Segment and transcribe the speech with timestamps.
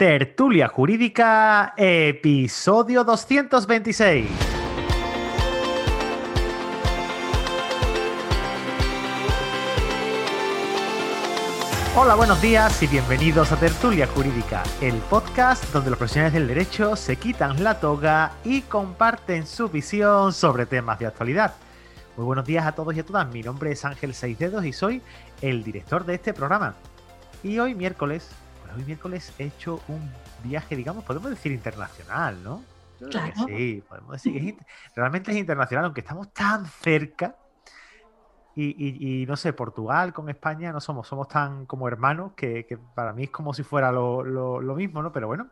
[0.00, 4.26] Tertulia Jurídica, episodio 226.
[11.94, 16.96] Hola, buenos días y bienvenidos a Tertulia Jurídica, el podcast donde los profesionales del derecho
[16.96, 21.52] se quitan la toga y comparten su visión sobre temas de actualidad.
[22.16, 25.02] Muy buenos días a todos y a todas, mi nombre es Ángel Seisdedos y soy
[25.42, 26.74] el director de este programa.
[27.42, 28.30] Y hoy miércoles
[28.76, 30.10] hoy miércoles he hecho un
[30.42, 32.62] viaje, digamos, podemos decir internacional, ¿no?
[33.10, 33.32] Claro.
[33.46, 34.56] sí, podemos decir que es,
[34.94, 37.36] realmente es internacional, aunque estamos tan cerca.
[38.56, 43.22] Y, no sé, Portugal con España no somos, somos tan como hermanos que, para mí
[43.22, 45.12] es como si fuera lo, mismo, ¿no?
[45.12, 45.48] Pero bueno.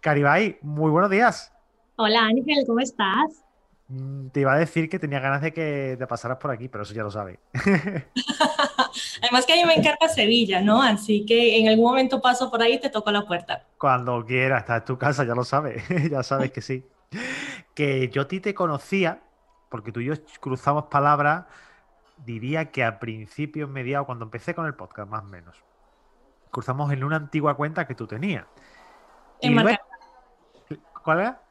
[0.00, 1.52] Caribay, muy buenos días.
[1.96, 3.44] Hola Ángel, ¿cómo estás?
[3.90, 6.84] Mm, te iba a decir que tenía ganas de que te pasaras por aquí, pero
[6.84, 7.40] eso ya lo sabes.
[9.22, 10.80] Además que a mí me encanta Sevilla, ¿no?
[10.80, 13.66] Así que en algún momento paso por ahí y te toco la puerta.
[13.78, 16.86] Cuando quieras, estás en tu casa, ya lo sabes, ya sabes que sí.
[17.74, 19.22] Que yo a ti te conocía,
[19.68, 21.46] porque tú y yo cruzamos palabras,
[22.24, 25.56] diría que a principios, mediados, cuando empecé con el podcast, más o menos.
[26.52, 28.46] Cruzamos en una antigua cuenta que tú tenías.
[29.40, 29.80] En Marca...
[31.02, 31.42] ¿Cuál era?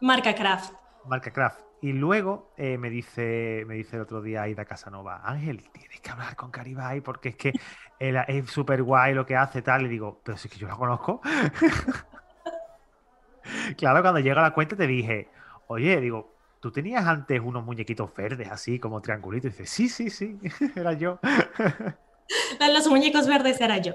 [0.00, 0.72] Marca Craft.
[1.04, 1.71] Marca Craft.
[1.82, 6.10] Y luego eh, me, dice, me dice el otro día Aida Casanova, Ángel, tienes que
[6.10, 7.52] hablar con Caribay porque es que
[7.98, 9.86] es súper guay lo que hace tal.
[9.86, 11.20] Y digo, pero si es que yo la conozco.
[13.76, 15.28] claro, cuando llega a la cuenta te dije,
[15.66, 19.52] oye, digo, ¿tú tenías antes unos muñequitos verdes así como triangulitos?
[19.52, 20.38] Y dice, sí, sí, sí,
[20.76, 21.18] era yo.
[22.72, 23.94] Los muñecos verdes era yo.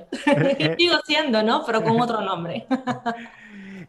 [0.77, 1.63] Sigo siendo, ¿no?
[1.65, 2.67] Pero con otro nombre.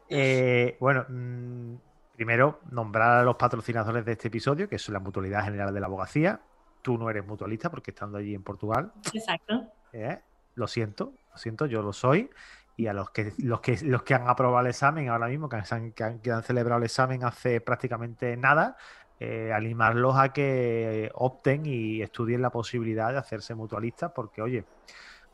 [0.08, 1.74] Eh, bueno, mm,
[2.18, 5.86] Primero, nombrar a los patrocinadores de este episodio, que es la Mutualidad General de la
[5.86, 6.40] Abogacía.
[6.82, 8.90] Tú no eres mutualista porque estando allí en Portugal.
[9.12, 9.68] Exacto.
[9.92, 10.18] Eh,
[10.56, 12.28] lo siento, lo siento, yo lo soy.
[12.76, 15.62] Y a los que, los que, los que han aprobado el examen ahora mismo, que
[15.70, 18.76] han, que han, celebrado el examen hace prácticamente nada,
[19.20, 24.64] eh, animarlos a que opten y estudien la posibilidad de hacerse mutualistas, porque oye,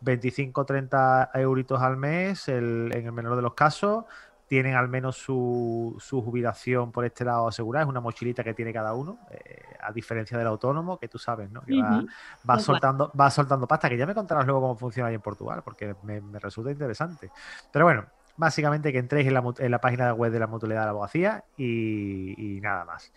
[0.02, 4.04] 25 30 euritos al mes, en el menor de los casos,
[4.46, 8.94] tienen al menos su, jubilación por este lado asegurada, es una mochilita que tiene cada
[8.94, 11.62] uno, eh, a diferencia del autónomo, que tú sabes, ¿no?
[11.62, 15.20] Que va, soltando, va soltando pasta, que ya me contarás luego cómo funciona ahí en
[15.20, 17.30] Portugal, porque me, resulta interesante.
[17.72, 18.04] Pero bueno,
[18.36, 21.44] básicamente que entréis en la, en la página web de la Mutualidad de la Abogacía
[21.56, 23.12] y, nada más.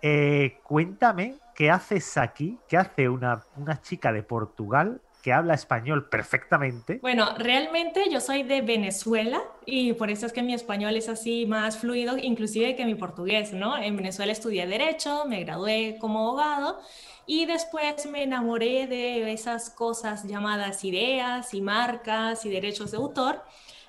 [0.00, 6.08] Eh, cuéntame qué haces aquí, qué hace una, una chica de Portugal que habla español
[6.08, 6.98] perfectamente.
[7.00, 11.46] Bueno, realmente yo soy de Venezuela y por eso es que mi español es así
[11.46, 13.78] más fluido, inclusive que mi portugués, ¿no?
[13.78, 16.80] En Venezuela estudié Derecho, me gradué como abogado
[17.24, 23.42] y después me enamoré de esas cosas llamadas ideas y marcas y derechos de autor.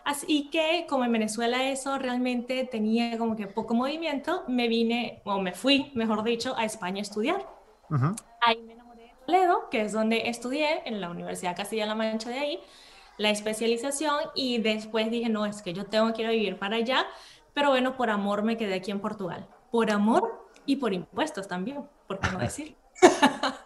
[0.06, 5.40] Así que como en Venezuela eso realmente tenía como que poco movimiento, me vine, o
[5.40, 7.48] me fui, mejor dicho, a España a estudiar.
[8.42, 8.83] Ahí me
[9.26, 12.60] Toledo, que es donde estudié, en la Universidad Castilla-La Mancha de ahí,
[13.18, 16.78] la especialización y después dije, no, es que yo tengo que ir a vivir para
[16.78, 17.06] allá,
[17.54, 19.48] pero bueno, por amor me quedé aquí en Portugal.
[19.72, 22.76] Por amor y por impuestos también, ¿por qué no decir?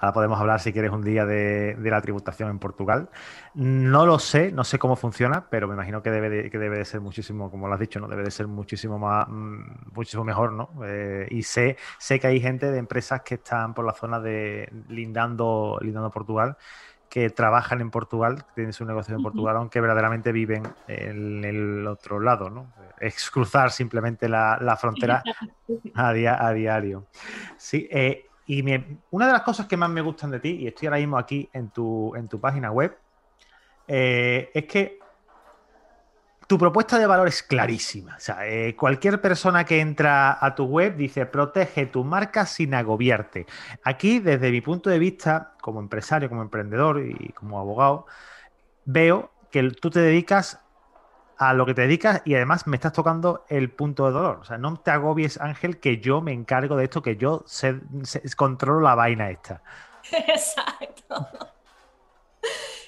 [0.00, 3.08] Ahora podemos hablar, si quieres, un día de, la tributación en Portugal.
[3.54, 6.78] No lo sé, no sé cómo funciona, pero me imagino que debe de, que debe
[6.78, 8.08] de ser muchísimo, como lo has dicho, ¿no?
[8.08, 10.70] Debe de ser muchísimo más, mm, muchísimo mejor, ¿no?
[10.84, 14.70] Eh, y sé, sé que hay gente de empresas que están por la zona de
[14.88, 16.56] lindando, lindando Portugal
[17.08, 21.86] que trabajan en Portugal, que tienen su negocio en Portugal, aunque verdaderamente viven en el
[21.86, 22.72] otro lado, ¿no?
[22.98, 25.22] Es cruzar simplemente la, frontera
[25.94, 27.06] a, a, diario.
[27.56, 28.62] Sí, eh, y
[29.10, 31.48] una de las cosas que más me gustan de ti, y estoy ahora mismo aquí
[31.52, 32.96] en tu, en tu página web,
[33.88, 34.98] eh, es que
[36.46, 38.16] tu propuesta de valor es clarísima.
[38.16, 42.74] O sea, eh, cualquier persona que entra a tu web dice, protege tu marca sin
[42.74, 43.46] agobiarte.
[43.82, 48.06] Aquí, desde mi punto de vista, como empresario, como emprendedor y como abogado,
[48.84, 50.60] veo que tú te dedicas
[51.38, 54.38] a lo que te dedicas y además me estás tocando el punto de dolor.
[54.40, 57.44] O sea, no te agobies, Ángel, que yo me encargo de esto, que yo
[58.36, 59.62] controlo la vaina esta.
[60.12, 61.28] Exacto.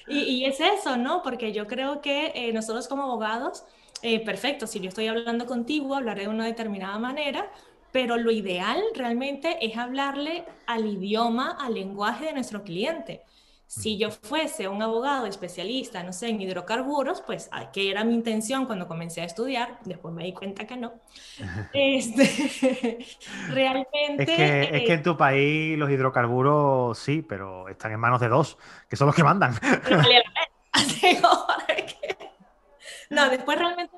[0.07, 1.21] Y, es eso, ¿no?
[1.21, 3.63] Porque yo creo que eh, nosotros como abogados,
[4.01, 7.51] eh, perfecto, si yo estoy hablando contigo, hablaré de una determinada manera,
[7.91, 13.21] pero lo ideal realmente es hablarle al idioma, al lenguaje de nuestro cliente.
[13.69, 18.65] Si yo fuese un abogado especialista, no sé, en hidrocarburos, pues que era mi intención
[18.65, 20.93] cuando comencé a estudiar, después me di cuenta que no.
[21.73, 23.05] Este,
[23.49, 24.23] realmente...
[24.23, 28.29] Es que, es que en tu país los hidrocarburos sí, pero están en manos de
[28.29, 28.57] dos,
[28.89, 29.53] que son los que mandan.
[33.11, 33.95] no, después realmente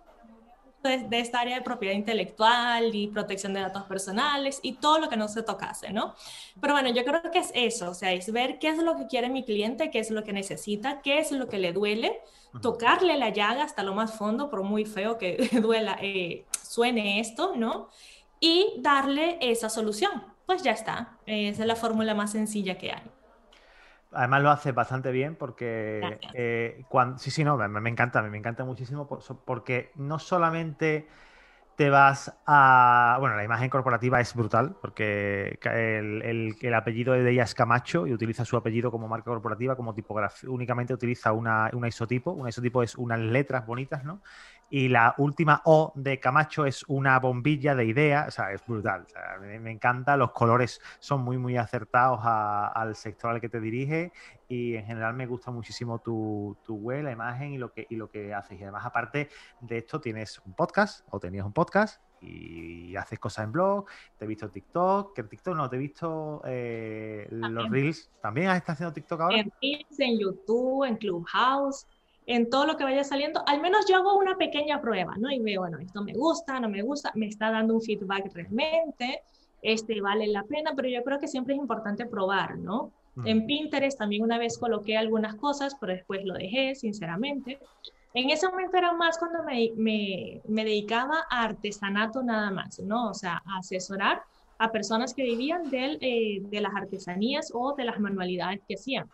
[0.83, 5.17] de, esta área de propiedad intelectual y protección de datos personales y todo lo que
[5.17, 6.15] no se tocase, ¿no?
[6.59, 9.07] Pero bueno, yo creo que es eso, o sea, es ver qué es lo que
[9.07, 12.19] quiere mi cliente, qué es lo que necesita, qué es lo que le duele,
[12.61, 17.53] tocarle la llaga hasta lo más fondo, por muy feo que duela, eh, suene esto,
[17.55, 17.89] ¿no?
[18.39, 20.23] Y darle esa solución.
[20.45, 23.03] Pues ya está, esa es la fórmula más sencilla que hay.
[24.11, 28.37] Además lo hace bastante bien porque eh, cuando, sí, sí, no, me, me, encanta, me
[28.37, 29.07] encanta muchísimo
[29.45, 31.07] porque no solamente
[31.75, 33.17] te vas a...
[33.19, 38.13] Bueno, la imagen corporativa es brutal porque el, el, apellido de ella es Camacho y
[38.13, 42.31] utiliza su apellido como marca corporativa, como tipografía, únicamente utiliza una, una isotipo.
[42.31, 44.21] Un isotipo es unas letras bonitas, ¿no?
[44.71, 49.05] Y la última O de Camacho es una bombilla de idea, o sea, es brutal.
[49.41, 54.13] me, encanta, los colores son muy, muy acertados al sector al que te dirige
[54.47, 58.09] y en general me gusta muchísimo tu, web, la imagen y lo, que, y lo
[58.09, 58.59] que haces.
[58.59, 59.27] Y además, aparte
[59.59, 64.23] de esto, tienes un podcast o tenías un podcast y haces cosas en blog, te
[64.23, 68.09] he visto TikTok, que en TikTok no, te he visto eh, los Reels.
[68.21, 69.37] ¿También has estado haciendo TikTok ahora?
[69.37, 71.87] En Reels, en YouTube, en Clubhouse
[72.31, 75.29] en todo lo que vaya saliendo, al menos yo hago una pequeña prueba, ¿no?
[75.31, 79.21] Y veo, bueno, esto me gusta, no me gusta, me está dando un feedback realmente,
[79.61, 82.93] este vale la pena, pero yo creo que siempre es importante probar, ¿no?
[83.25, 87.59] En Pinterest también una vez coloqué algunas cosas, pero después lo dejé, sinceramente.
[88.13, 93.09] En ese momento era más cuando me, me, me dedicaba a artesanato nada más, ¿no?
[93.09, 94.23] O sea, a asesorar
[94.57, 99.09] a personas que vivían del, eh, de las artesanías o de las manualidades que hacían.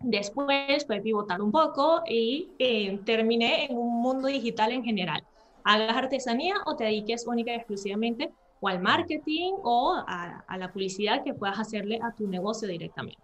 [0.00, 5.22] Después fue pivotar un poco y eh, terminé en un mundo digital en general.
[5.64, 11.24] Hagas artesanía o te dediques única y exclusivamente o al marketing o a, la publicidad
[11.24, 13.20] que puedas hacerle a tu negocio directamente.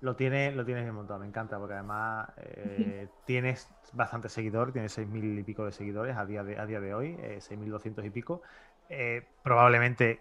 [0.00, 4.96] Lo tienes, lo tienes bien montado, me encanta, porque además eh, tienes bastante seguidor, tienes
[4.96, 8.10] 6.000 y pico de seguidores a día de, a día de hoy, eh, 6.200 y
[8.10, 8.40] pico.
[8.88, 10.20] Eh, probablemente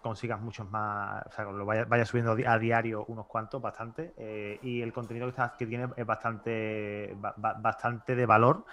[0.00, 4.80] consigas muchos más, o sea, lo vaya, subiendo a diario unos cuantos, bastante, eh, y
[4.80, 8.64] el contenido que, que tiene es bastante, bastante de valor.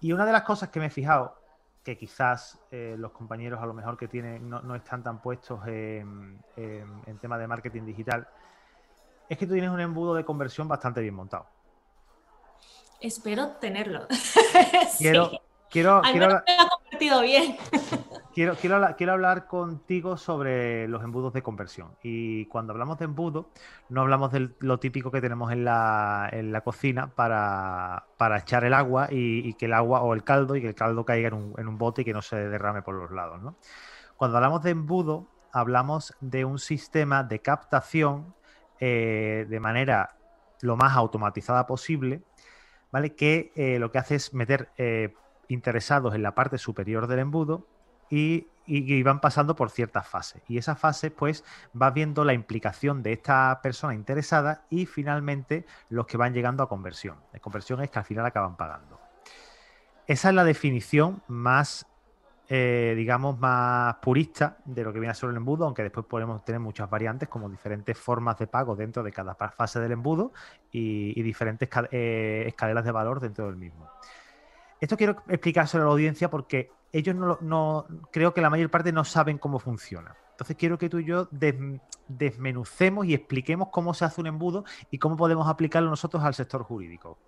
[0.00, 1.36] Y una de las cosas que me he fijado,
[1.84, 6.42] que quizás eh, los compañeros a lo mejor que tienen no, están tan puestos en,
[6.56, 8.26] en, tema de marketing digital,
[9.28, 11.46] es que tú tienes un embudo de conversión bastante bien montado.
[13.00, 14.06] Espero tenerlo.
[14.98, 15.30] Quiero,
[15.70, 16.42] quiero, quiero...
[16.46, 17.56] me ha convertido bien.
[18.32, 21.96] Quiero, quiero, hablar contigo sobre los embudos de conversión.
[22.00, 23.50] Y cuando hablamos de embudo,
[23.88, 28.04] no hablamos de lo típico que tenemos en la, cocina para,
[28.38, 31.28] echar el agua y, que el agua o el caldo y que el caldo caiga
[31.28, 33.40] en un, bote y que no se derrame por los lados.
[34.16, 38.32] Cuando hablamos de embudo, hablamos de un sistema de captación
[38.78, 40.16] eh, de manera
[40.60, 42.22] lo más automatizada posible,
[42.92, 43.16] ¿vale?
[43.16, 45.14] Que eh, lo que hace es meter eh,
[45.48, 47.66] interesados en la parte superior del embudo
[48.10, 50.42] y, van pasando por ciertas fases.
[50.48, 51.44] Y esa fase, pues,
[51.80, 56.68] va viendo la implicación de esta persona interesada y finalmente los que van llegando a
[56.68, 57.16] conversión.
[57.32, 59.00] La conversión es que al final acaban pagando.
[60.06, 61.86] Esa es la definición más,
[62.48, 66.44] eh, digamos, más purista de lo que viene a ser el embudo, aunque después podemos
[66.44, 70.32] tener muchas variantes como diferentes formas de pago dentro de cada fase del embudo
[70.72, 73.88] y, diferentes eh, escaleras de valor dentro del mismo.
[74.80, 79.04] Esto quiero explicárselo a la audiencia porque ellos no, creo que la mayor parte no
[79.04, 80.16] saben cómo funciona.
[80.32, 81.28] Entonces quiero que tú y yo
[82.08, 86.62] desmenucemos y expliquemos cómo se hace un embudo y cómo podemos aplicarlo nosotros al sector
[86.64, 87.18] jurídico.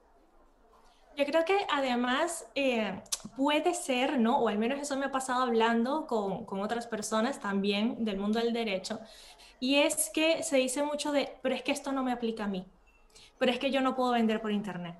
[1.14, 3.02] Yo creo que además eh,
[3.37, 4.38] puede ser, ¿no?
[4.38, 8.38] O al menos eso me ha pasado hablando con, con, otras personas también del mundo
[8.38, 8.99] del derecho,
[9.61, 12.49] y es que se dice mucho de, pero es que esto no me aplica a
[12.49, 12.66] mí,
[13.38, 14.97] pero es que yo no puedo vender por internet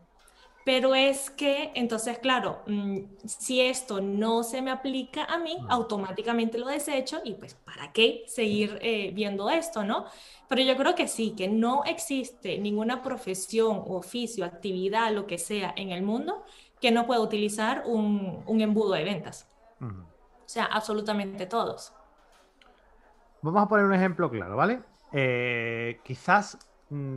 [0.65, 6.59] pero es que, entonces, claro, mm, si esto no se me aplica a mí, automáticamente
[6.59, 10.07] lo desecho y pues, ¿para qué seguir eh, viendo esto, no?
[10.49, 15.73] Pero yo creo que sí, que no existe ninguna profesión, oficio, actividad, lo que sea
[15.77, 16.45] en el mundo
[16.83, 19.49] que no pueda utilizar un, embudo de ventas.
[19.81, 21.95] O sea, absolutamente todos.
[23.41, 24.83] Vamos a poner un ejemplo claro, ¿vale?
[25.13, 26.59] Eh, quizás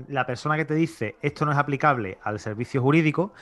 [0.08, 3.34] la persona que te dice esto no es aplicable al servicio jurídico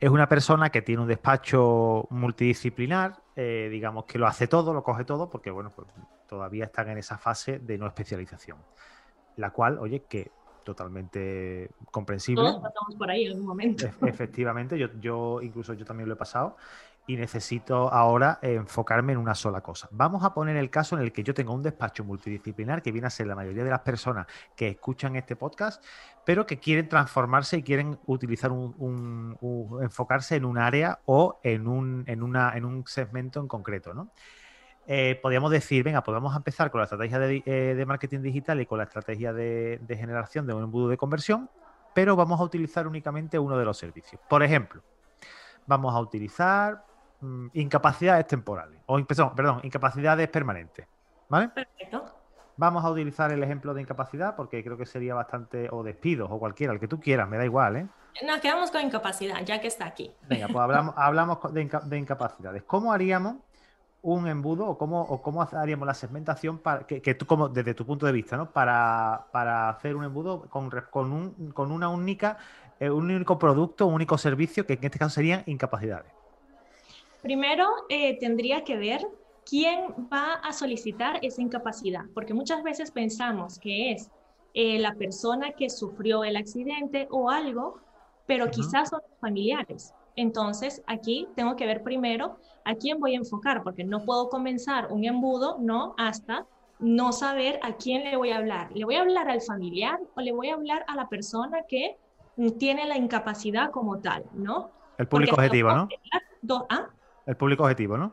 [0.00, 4.82] es una persona que tiene un despacho multidisciplinar, eh, digamos que lo hace todo, lo
[4.82, 5.88] coge todo, porque bueno, pues
[6.26, 8.56] todavía están en esa fase de no especialización.
[9.36, 10.30] La cual, oye, que
[10.64, 12.44] totalmente comprensible.
[12.44, 13.86] Todos pasamos por ahí en algún momento.
[14.06, 16.56] Efectivamente, yo, yo incluso yo también lo he pasado
[17.06, 19.88] y necesito ahora enfocarme en una sola cosa.
[19.90, 23.08] Vamos a poner el caso en el que yo tengo un despacho multidisciplinar que viene
[23.08, 25.84] a ser la mayoría de las personas que escuchan este podcast,
[26.24, 29.36] pero que quieren transformarse y quieren utilizar un,
[29.82, 34.10] enfocarse en un área o en un, en una, en un segmento en concreto, ¿no?
[34.86, 38.78] Eh, podríamos decir, venga, pues empezar con la estrategia de, eh, marketing digital y con
[38.78, 41.50] la estrategia de, de generación de un embudo de conversión,
[41.94, 44.20] pero vamos a utilizar únicamente uno de los servicios.
[44.28, 44.82] Por ejemplo,
[45.66, 46.84] vamos a utilizar
[47.20, 50.86] Mm, incapacidades temporales, o perdón, perdón, incapacidades permanentes.
[51.28, 51.48] ¿Vale?
[51.48, 52.04] Perfecto.
[52.56, 56.38] Vamos a utilizar el ejemplo de incapacidad porque creo que sería bastante, o despidos, o
[56.38, 57.86] cualquiera, el que tú quieras, me da igual, ¿eh?
[58.26, 60.12] Nos quedamos con incapacidad, ya que está aquí.
[60.28, 62.62] Venga, pues hablamos, hablamos de, incapacidades.
[62.64, 63.36] ¿Cómo haríamos
[64.02, 67.86] un embudo o cómo, o cómo haríamos la segmentación para que, tú, como desde tu
[67.86, 68.50] punto de vista, ¿no?
[68.50, 72.38] Para, hacer un embudo con, con, un, con una única,
[72.78, 76.19] eh, un único producto, un único servicio, que en este caso serían incapacidades.
[77.22, 79.06] Primero, eh, tendría que ver
[79.44, 84.10] quién va a solicitar esa incapacidad, porque muchas veces pensamos que es
[84.54, 87.80] eh, la persona que sufrió el accidente o algo,
[88.26, 89.92] pero quizás son familiares.
[90.16, 94.92] Entonces, aquí tengo que ver primero a quién voy a enfocar, porque no puedo comenzar
[94.92, 96.46] un embudo, no, hasta
[96.78, 98.70] no saber a quién le voy a hablar.
[98.74, 101.96] ¿Le voy a hablar al familiar o le voy a hablar a la persona que
[102.58, 104.70] tiene la incapacidad como tal, no?
[104.98, 105.88] El público objetivo, ¿no?
[106.70, 106.88] ¿ah?
[107.30, 108.12] El público objetivo, ¿no?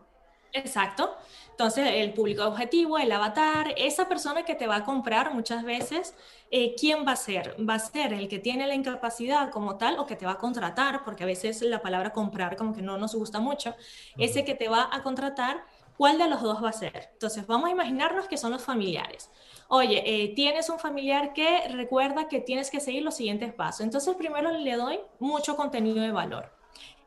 [0.53, 1.17] Exacto.
[1.49, 6.13] Entonces, el público objetivo, el avatar, esa persona que te va a comprar muchas veces,
[6.51, 7.55] eh, ¿quién va a ser?
[7.67, 10.37] ¿Va a ser el que tiene la incapacidad como tal o que te va a
[10.37, 11.03] contratar?
[11.03, 13.75] Porque a veces la palabra comprar como que no nos gusta mucho.
[14.19, 15.65] Ese que te va a contratar,
[15.97, 17.09] ¿cuál de los dos va a ser?
[17.13, 19.31] Entonces, vamos a imaginarnos que son los familiares.
[19.67, 23.81] Oye, eh, tienes un familiar que recuerda que tienes que seguir los siguientes pasos.
[23.81, 26.56] Entonces, primero le doy mucho contenido de valor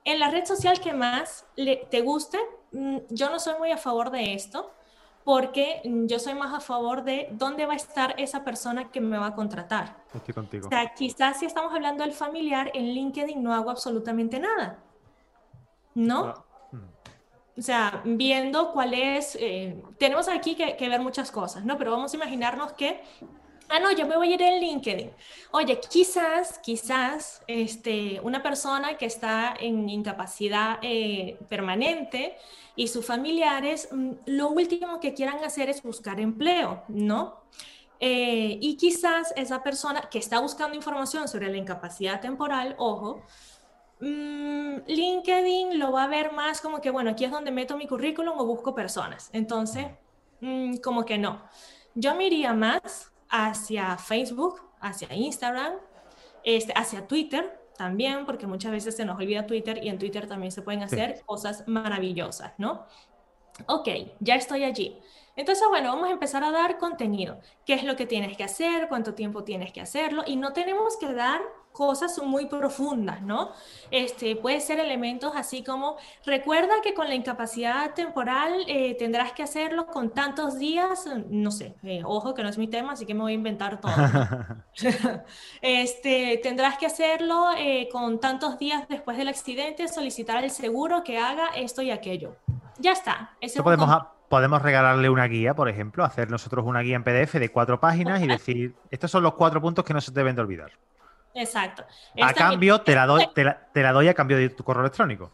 [0.05, 2.39] en la red social que más te guste,
[2.73, 4.73] mm, yo no soy muy a favor de esto,
[5.25, 9.01] porque mm, yo soy más a favor de dónde va a estar esa persona que
[9.01, 10.03] me va a contratar.
[10.15, 10.67] Estoy contigo.
[10.67, 14.79] O sea, quizás si estamos hablando del familiar, en LinkedIn no hago absolutamente nada.
[15.95, 16.27] ¿No?
[16.27, 17.59] Ah, mm.
[17.59, 21.77] O sea, viendo cuál es, eh, tenemos aquí que, que, ver muchas cosas, ¿no?
[21.77, 23.03] Pero vamos a imaginarnos que
[23.71, 25.11] ah, no, yo me voy a ir en LinkedIn.
[25.53, 32.37] Oye, quizás, quizás, este, una persona que está en incapacidad eh, permanente
[32.77, 37.41] y sus familiares, mm, lo último que quieran hacer es buscar empleo, ¿no?
[38.01, 43.23] Eh, y quizás esa persona que está buscando información sobre la incapacidad temporal, ojo,
[44.01, 47.87] mm, LinkedIn lo va a ver más como que, bueno, aquí es donde meto mi
[47.87, 49.31] currículum o busco personas.
[49.33, 49.87] Entonces,
[50.41, 51.43] mm, como que no.
[51.95, 55.75] Yo me iría más hacia Facebook, hacia Instagram,
[56.45, 60.53] este, hacia Twitter también, porque muchas veces se nos olvida Twitter y en Twitter también
[60.53, 62.87] se pueden hacer cosas maravillosas, ¿no?
[63.67, 63.89] Ok,
[64.21, 64.99] ya estoy allí.
[65.37, 67.41] Entonces, bueno, vamos a empezar a dar contenido.
[67.65, 68.89] ¿Qué es lo que tienes que hacer?
[68.89, 70.23] ¿Cuánto tiempo tienes que hacerlo?
[70.27, 71.41] Y no tenemos que dar
[71.73, 73.53] cosas muy profundas, ¿no?
[73.91, 75.97] Este, puede ser elementos así como,
[76.27, 81.77] recuerda que con la incapacidad temporal eh, tendrás que hacerlo con tantos días, no sé,
[81.83, 83.93] eh, ojo que no es mi tema, así que me voy a inventar todo.
[85.63, 91.19] este, tendrás que hacerlo eh, con tantos días después del accidente, solicitar el seguro que
[91.19, 92.37] haga esto y aquello.
[92.79, 93.37] Ya está.
[93.63, 93.91] podemos,
[94.29, 98.23] podemos regalarle una guía, por ejemplo, hacer nosotros una guía en PDF de cuatro páginas
[98.23, 100.73] y decir, estos son los cuatro puntos que no se deben de olvidar.
[101.35, 101.85] Exacto.
[102.21, 105.31] a cambio, te la, doy, te, la, doy a cambio de tu correo electrónico.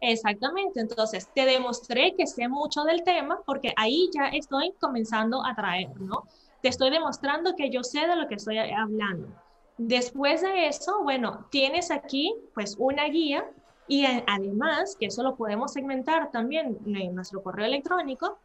[0.00, 5.54] Exactamente, entonces te demostré que sé mucho del tema porque ahí ya estoy comenzando a
[5.54, 6.24] traer, ¿no?
[6.60, 9.28] Te estoy demostrando que yo sé de lo que estoy hablando.
[9.78, 13.44] Después de eso, bueno, tienes aquí pues una guía
[13.88, 18.38] y además, que eso lo podemos segmentar también en nuestro correo electrónico,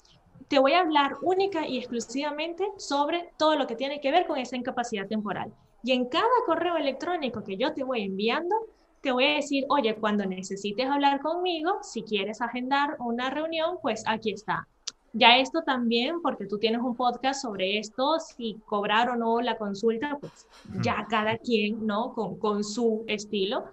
[0.48, 4.38] te voy a hablar única y exclusivamente sobre todo lo que tiene que ver con
[4.38, 5.54] esa incapacidad temporal.
[5.84, 8.56] Y en cada correo electrónico que yo te voy enviando,
[9.02, 14.04] te voy a decir, oye, cuando necesites hablar conmigo, si quieres agendar una reunión, pues
[14.06, 14.68] aquí está.
[15.14, 19.58] Ya esto también, porque tú tienes un podcast sobre esto, si cobrar o no la
[19.58, 20.48] consulta, pues
[20.82, 22.14] ya cada quien, ¿no?
[22.14, 23.66] Con, con su estilo.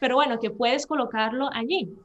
[0.00, 1.96] Pero bueno, que puedes colocarlo allí.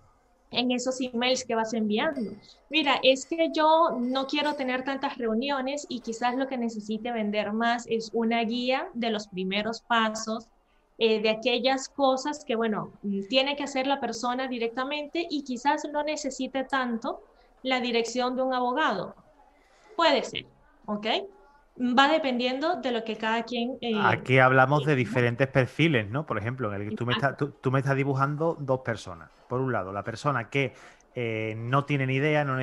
[0.52, 2.32] En esos emails que vas enviando.
[2.70, 7.52] Mira, es que yo no quiero tener tantas reuniones y quizás lo que necesite vender
[7.54, 10.48] más es una guía de los primeros pasos,
[11.00, 12.92] eh, de aquellas cosas que, bueno,
[13.30, 17.22] tiene que hacer la persona directamente y quizás no necesite tanto
[17.62, 19.16] la dirección de un abogado.
[19.96, 20.46] Puede ser,
[20.86, 21.08] ¿ok?
[21.80, 23.78] Va dependiendo de lo que cada quien...
[23.82, 26.26] Eh, Aquí hablamos de diferentes perfiles, ¿no?
[26.26, 29.30] Por ejemplo, en el que tú me, estás, tú, me estás dibujando dos personas.
[29.48, 30.74] Por un lado, la persona que
[31.14, 32.60] eh, no tiene ni idea, no,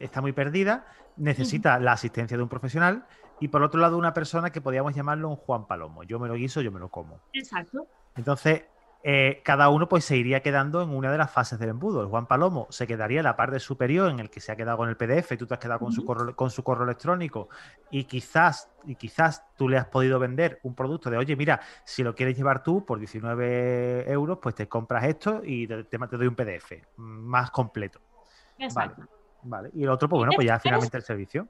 [0.00, 3.04] está muy perdida, necesita la asistencia de un profesional.
[3.40, 6.04] Y por otro lado, una persona que podríamos llamarlo un Juan Palomo.
[6.04, 7.18] Yo me lo guiso, yo me lo como.
[7.32, 7.88] Exacto.
[8.14, 8.62] Entonces,
[9.04, 12.02] eh, cada uno pues se iría quedando en una de las fases del embudo.
[12.02, 14.76] El Juan Palomo se quedaría en la parte superior en el que se ha quedado
[14.76, 17.48] con el PDF, tú te has quedado con, su correo, con su correo electrónico
[17.90, 22.02] y quizás, y quizás tú le has podido vender un producto de, oye, mira, si
[22.04, 26.26] lo quieres llevar tú por 19 euros, pues te compras esto y te, te, doy
[26.28, 28.00] un PDF más completo.
[28.58, 29.02] Exacto.
[29.44, 31.48] Vale, Y el otro, pues bueno, pues ya finalmente el servicio.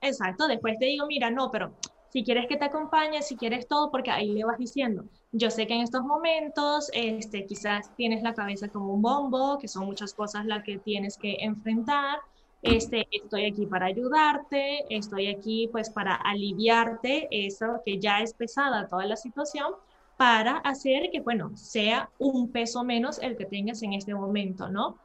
[0.00, 1.74] Exacto, después te digo, mira, no, pero
[2.14, 5.02] si quieres que te acompañe, si quieres todo, porque ahí le vas diciendo,
[5.32, 9.66] yo sé que en estos momentos este, quizás tienes la cabeza como un bombo, que
[9.66, 12.20] son muchas cosas las que tienes que enfrentar,
[12.62, 17.26] este, estoy aquí para ayudarte, estoy aquí pues para aliviarte.
[17.32, 19.74] Eso que ya es pesada toda la situación,
[20.16, 24.96] para hacer que, bueno, sea un peso menos el que tengas en este momento, ¿no?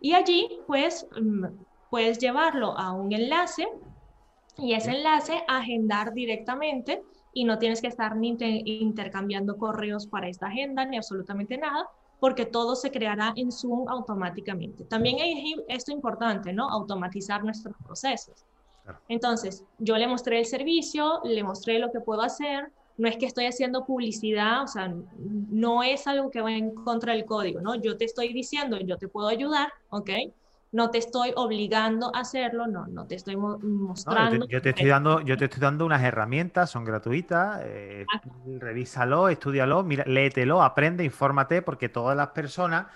[0.00, 1.44] Y allí, pues, mm,
[1.90, 3.68] puedes llevarlo a un enlace
[4.58, 10.46] y ese enlace agendar directamente y no tienes que estar ni intercambiando correos para esta
[10.46, 11.86] agenda ni absolutamente nada,
[12.18, 14.84] porque todo se creará en Zoom automáticamente.
[14.84, 16.68] También es esto importante, ¿no?
[16.68, 18.46] Automatizar nuestros procesos.
[19.08, 23.26] Entonces, yo le mostré el servicio, le mostré lo que puedo hacer, no es que
[23.26, 27.74] estoy haciendo publicidad, o sea, no es algo que va en contra del código, ¿no?
[27.74, 30.10] Yo te estoy diciendo, yo te puedo ayudar, ¿ok?
[30.72, 34.46] No te estoy obligando a hacerlo, no, no te estoy mostrando.
[34.48, 38.04] yo, te, estoy dando, yo te estoy dando unas herramientas, son gratuitas, eh,
[38.58, 42.86] revísalo, estudialo, mira, léetelo, aprende, infórmate, porque todas las personas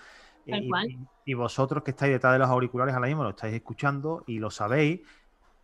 [0.47, 0.69] eh,
[1.25, 4.51] y, vosotros que estáis detrás de los auriculares ahora mismo lo estáis escuchando y lo
[4.51, 5.01] sabéis,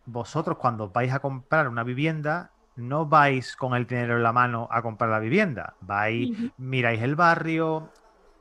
[0.05, 4.67] vosotros cuando vais a comprar una vivienda, no vais con el dinero en la mano
[4.71, 7.91] a comprar la vivienda, vais, miráis el barrio,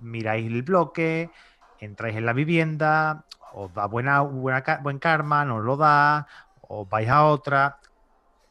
[0.01, 1.31] miráis el bloque,
[1.81, 3.25] entráis en la vivienda,
[3.57, 6.29] os da buena, buena, buen karma, no lo da,
[6.69, 7.81] os vais a otra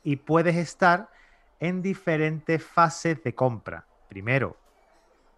[0.01, 1.09] y puedes estar
[1.59, 3.85] en diferentes fases de compra.
[4.09, 4.57] Primero,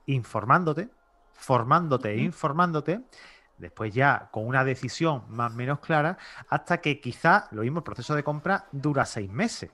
[0.05, 0.89] informándote,
[1.33, 3.01] formándote e informándote,
[3.57, 7.83] después ya con una decisión más o menos clara, hasta que quizá lo mismo el
[7.83, 9.69] proceso de compra dura seis meses.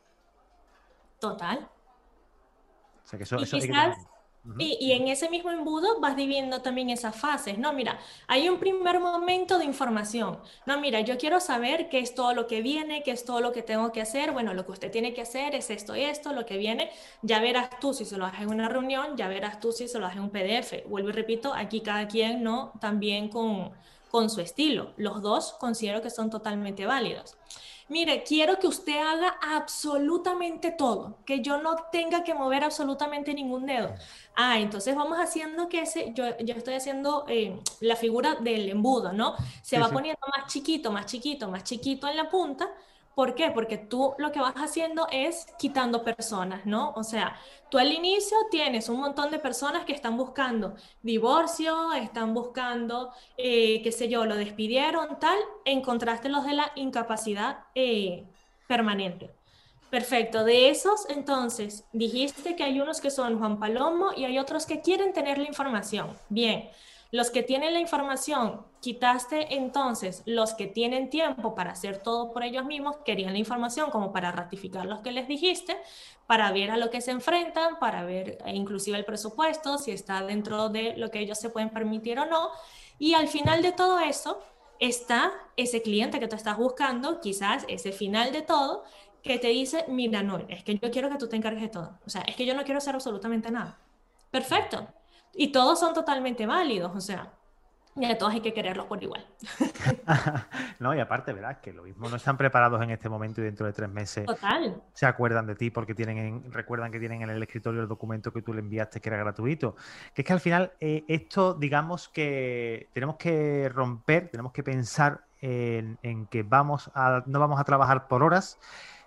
[1.19, 1.69] Total.
[3.03, 3.71] O sea que eso, y,
[4.45, 7.71] en ese mismo embudo vas dividiendo también esas fases, ¿no?
[7.71, 10.39] Mira, hay un primer momento de información.
[10.65, 13.53] No, mira, yo quiero saber qué es todo lo que viene, qué es todo lo
[13.53, 14.31] que tengo que hacer.
[14.33, 16.91] Bueno, lo que usted tiene que hacer es esto y esto, lo que viene.
[17.21, 19.97] Ya verás tú si se lo haces en una reunión, ya verás tú si se
[19.97, 20.87] lo haces en un PDF.
[20.87, 22.73] Vuelvo y repito, aquí cada quien, ¿no?
[22.81, 23.71] También con,
[24.11, 24.93] con su estilo.
[24.97, 27.37] Los dos considero que son totalmente válidos
[27.89, 33.65] mire, quiero que usted haga absolutamente todo, que yo no tenga que mover absolutamente ningún
[33.65, 33.93] dedo.
[34.35, 39.13] Ah, entonces vamos haciendo que ese, yo, yo estoy haciendo eh, la figura del embudo,
[39.13, 39.35] ¿no?
[39.61, 42.69] Se va poniendo más chiquito, más chiquito, más chiquito en la punta
[43.15, 43.51] ¿Por qué?
[43.51, 46.93] Porque tú lo que vas haciendo es quitando personas, ¿no?
[46.95, 47.35] O sea,
[47.69, 53.81] tú al inicio tienes un montón de personas que están buscando divorcio, están buscando, eh,
[53.83, 58.25] qué sé yo, lo despidieron, tal, encontraste los de la incapacidad eh,
[58.67, 59.29] permanente.
[59.91, 64.65] Perfecto, de esos entonces dijiste que hay unos que son Juan Palomo y hay otros
[64.65, 66.17] que quieren tener la información.
[66.29, 66.67] Bien,
[67.13, 72.43] los que tienen la información, quitaste entonces los que tienen tiempo para hacer todo por
[72.43, 75.77] ellos mismos, querían la información como para ratificar los que les dijiste,
[76.25, 80.23] para ver a lo que se enfrentan, para ver eh, inclusive el presupuesto, si está
[80.23, 82.49] dentro de lo que ellos se pueden permitir o no.
[82.97, 84.39] Y al final de todo eso
[84.79, 88.85] está ese cliente que tú estás buscando, quizás ese final de todo,
[89.21, 91.99] que te dice, mira, no, es que yo quiero que tú te encargues de todo.
[92.07, 93.77] O sea, es que yo no quiero hacer absolutamente nada.
[94.31, 94.87] Perfecto.
[95.33, 97.31] Y todos son totalmente válidos, o sea,
[97.95, 99.23] y a todos hay que quererlos por igual.
[100.79, 103.67] no, y aparte, verás que lo mismo no están preparados en este momento y dentro
[103.67, 104.81] de tres meses Total.
[104.93, 108.41] se acuerdan de ti porque tienen recuerdan que tienen en el escritorio el documento que
[108.41, 109.75] tú le enviaste que era gratuito.
[110.15, 115.25] Que es que al final eh, esto, digamos que tenemos que romper, tenemos que pensar
[115.39, 118.57] en, en, que vamos a, no vamos a trabajar por horas,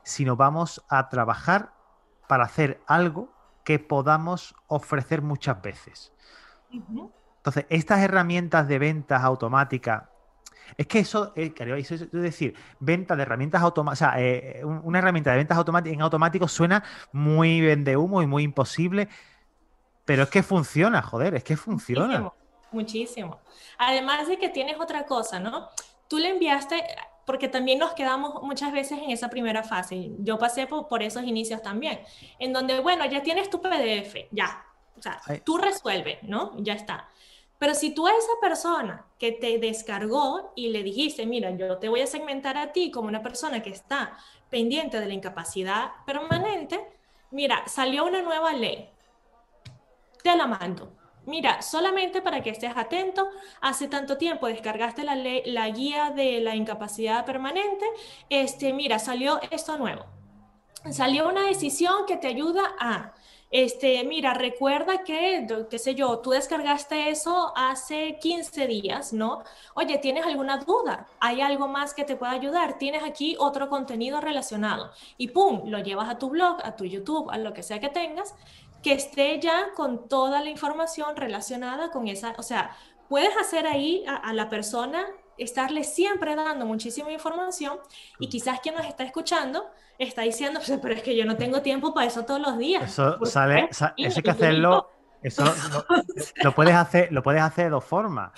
[0.05, 1.73] sino vamos a trabajar
[2.29, 3.36] para hacer algo
[3.67, 6.13] que podamos ofrecer muchas veces.
[6.71, 10.05] Entonces, estas herramientas de ventas automáticas,
[10.77, 15.01] es que eso, eh, eso es decir, venta de herramientas automáticas, o sea, eh, una
[15.01, 19.09] herramienta de ventas en automático suena muy vende humo y muy imposible,
[20.05, 22.07] pero es que funciona, joder, es que funciona.
[22.07, 22.35] Muchísimo,
[22.71, 23.41] muchísimo.
[23.79, 25.71] Además de que tienes otra cosa, ¿no?
[26.07, 26.85] Tú le enviaste,
[27.27, 30.13] porque también nos quedamos muchas veces en esa primera fase.
[30.21, 32.01] Yo pasé por, esos inicios también,
[32.39, 34.65] en donde, bueno, ya tienes tu PDF, ya.
[34.97, 36.55] O sea, tú resuelves, ¿no?
[36.59, 37.09] Ya está.
[37.59, 41.89] Pero si tú a esa persona que te descargó y le dijiste, mira, yo te
[41.89, 44.17] voy a segmentar a ti como una persona que está
[44.49, 46.81] pendiente de la incapacidad permanente,
[47.31, 48.89] mira, salió una nueva ley,
[50.23, 50.93] te la mando
[51.27, 53.29] mira, solamente para que estés atento,
[53.61, 57.85] hace tanto tiempo descargaste la, guía de la incapacidad permanente,
[58.31, 60.07] este, mira, salió esto nuevo.
[60.91, 63.13] Salió una decisión que te ayuda a,
[63.51, 69.43] este, mira, recuerda que, qué sé yo, tú descargaste eso hace 15 días, ¿no?
[69.75, 71.07] Oye, ¿tienes alguna duda?
[71.21, 72.77] ¿Hay algo más que te pueda ayudar?
[72.77, 74.91] Tienes aquí otro contenido relacionado.
[75.17, 77.89] Y pum, lo llevas a tu blog, a tu YouTube, a lo que sea que
[77.89, 78.35] tengas
[78.87, 82.71] que esté ya con toda la información relacionada con esa, o sea,
[83.09, 85.05] puedes hacer ahí a, la persona
[85.39, 87.79] estarle siempre dando muchísima información
[88.21, 89.69] y quizás quien nos está escuchando
[89.99, 92.85] está diciendo, pero es que yo no tengo tiempo para eso todos los días.
[92.85, 94.89] Eso sale, eso hay que hacerlo,
[95.21, 95.43] eso
[96.45, 98.31] lo, puedes hacer, lo puedes hacer de dos formas.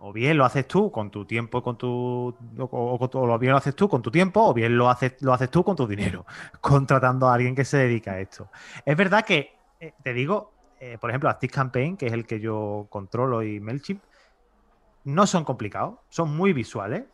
[0.00, 3.88] O bien lo haces tú con tu tiempo, con tu, o, bien lo haces tú
[3.88, 6.26] con tu tiempo, o bien lo haces, lo haces tú con tu dinero,
[6.60, 8.48] contratando a alguien que se dedica a esto.
[8.84, 12.86] Es verdad que eh, te digo, eh, por ejemplo, Campaign, que es el que yo
[12.88, 14.02] controlo, y MailChimp,
[15.04, 17.04] no son complicados, son muy visuales.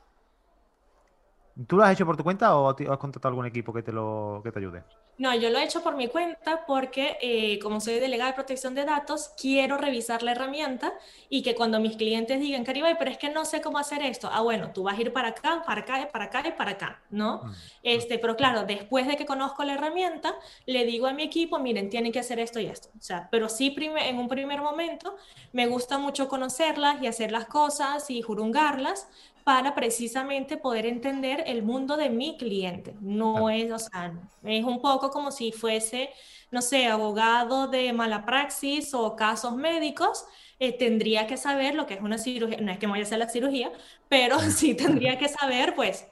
[1.67, 4.43] ¿Tú lo has hecho por tu cuenta o has contratado algún equipo que te, lo,
[4.45, 4.85] que te ayude?
[5.19, 8.77] No, yo lo he hecho por mi cuenta porque eh, como soy delegada de protección
[8.77, 10.93] de datos, quiero revisar la herramienta
[11.29, 14.31] y que cuando mis clientes digan, Caribay, pero es que no sé cómo hacer esto.
[14.33, 17.03] Ah, bueno, tú vas a ir para acá, para acá, para acá y para acá,
[17.11, 17.43] ¿no?
[17.43, 17.53] Mm.
[17.83, 21.91] Este, pero claro, después de que conozco la herramienta, le digo a mi equipo, miren,
[21.91, 22.89] tienen que hacer esto y esto.
[22.97, 25.17] O sea, pero sí en un primer momento
[25.53, 29.09] me gusta mucho conocerlas y hacer las cosas y jurungarlas
[29.49, 32.95] para precisamente poder entender el mundo de mi cliente.
[33.01, 34.13] No es, o sea,
[34.45, 36.11] es un poco como si fuese,
[36.51, 40.27] no sé, abogado de mala praxis o casos médicos.
[40.59, 43.07] Eh, tendría que saber lo que es una cirugía, no es que me vaya a
[43.07, 43.73] hacer la cirugía,
[44.11, 46.07] pero sí tendría que saber, pues,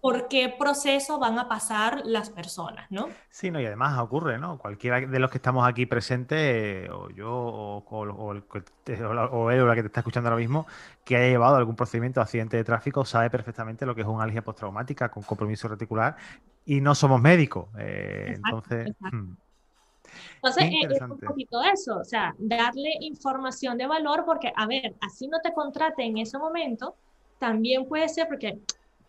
[0.00, 3.08] por qué proceso van a pasar las personas, ¿no?
[3.30, 4.58] Sí, no, y además ocurre, ¿no?
[4.58, 8.44] Cualquiera de los que estamos aquí presentes, o yo, o, o, el,
[9.32, 10.66] o, él o la que te está escuchando ahora mismo,
[11.04, 14.22] que haya llevado algún procedimiento de accidente de tráfico, sabe perfectamente lo que es una
[14.22, 16.16] alergia postraumática con compromiso reticular
[16.64, 17.68] y no somos médicos.
[17.78, 18.92] Eh, entonces.
[19.00, 19.34] Hmm.
[20.36, 24.94] Entonces, eh, es un poquito eso, o sea, darle información de valor porque, a ver,
[25.00, 26.96] así no te contrate en ese momento,
[27.38, 28.60] también puede ser porque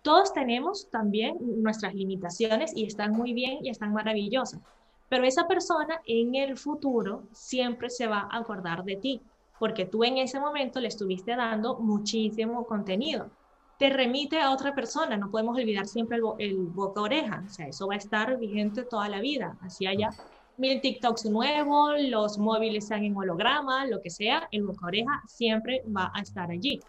[0.10, 4.60] todos tenemos también nuestras limitaciones y están muy bien y están maravillosas,
[5.08, 9.22] pero esa persona en el futuro siempre se va a acordar de ti,
[9.60, 13.30] porque tú en ese momento le estuviste dando muchísimo contenido.
[13.78, 17.94] Te remite a otra persona, no podemos olvidar siempre el, boca-oreja, o sea, eso va
[17.94, 20.10] a estar vigente toda la vida, así haya
[20.58, 26.12] mil TikToks nuevos, los móviles sean en holograma, lo que sea, el boca-oreja siempre va
[26.16, 26.80] a estar allí.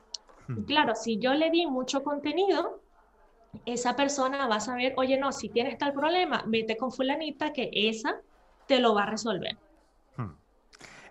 [0.49, 0.63] Hmm.
[0.63, 2.80] claro, si yo le di mucho contenido,
[3.67, 7.71] esa persona va a saber, oye, no, si tienes tal problema, vete con fulanita que
[7.73, 8.17] esa
[8.67, 9.57] te lo va a resolver.
[10.17, 10.31] Hmm.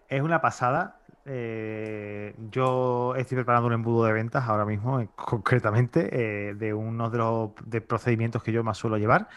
[0.07, 0.99] Es una pasada.
[1.25, 6.09] Eh, yo estoy preparando un embudo de ventas ahora mismo, eh, concretamente,
[6.49, 7.51] eh, de uno de los
[7.87, 9.27] procedimientos que yo más suelo llevar.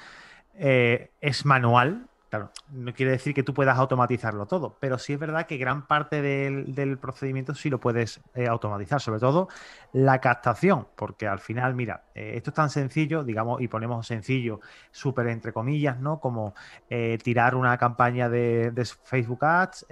[0.55, 5.47] es manual, Claro, no quiere decir que tú puedas automatizarlo todo, pero sí es verdad
[5.47, 9.49] que gran parte del, procedimiento sí lo puedes eh, automatizar, sobre todo
[9.93, 14.61] la captación, porque al final, mira, eh, esto es tan sencillo, digamos, y ponemos sencillo,
[14.91, 16.21] súper entre comillas, ¿no?
[16.21, 16.55] Como
[16.89, 18.73] eh, tirar una campaña de,
[19.05, 19.87] Facebook Ads,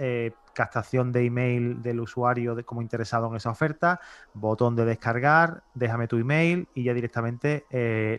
[0.55, 3.99] captación de email del usuario como interesado en esa oferta,
[4.33, 7.67] botón de descargar, déjame tu email y ya directamente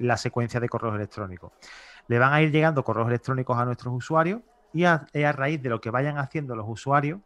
[0.00, 1.50] la secuencia de correos electrónicos
[2.12, 4.42] le van a ir llegando correos electrónicos a nuestros usuarios
[4.74, 7.20] y a, raíz de lo que vayan haciendo los usuarios,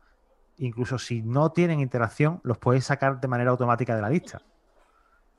[0.59, 4.43] incluso si no tienen interacción, los puedes sacar de manera automática de la lista.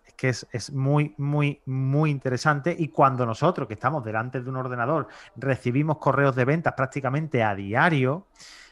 [0.05, 2.75] Es que es, muy, muy, muy interesante.
[2.77, 5.07] Y cuando nosotros, que estamos delante de un ordenador,
[5.37, 8.27] recibimos correos de ventas prácticamente a diario,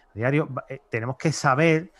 [0.09, 1.93] a diario, eh, tenemos que saber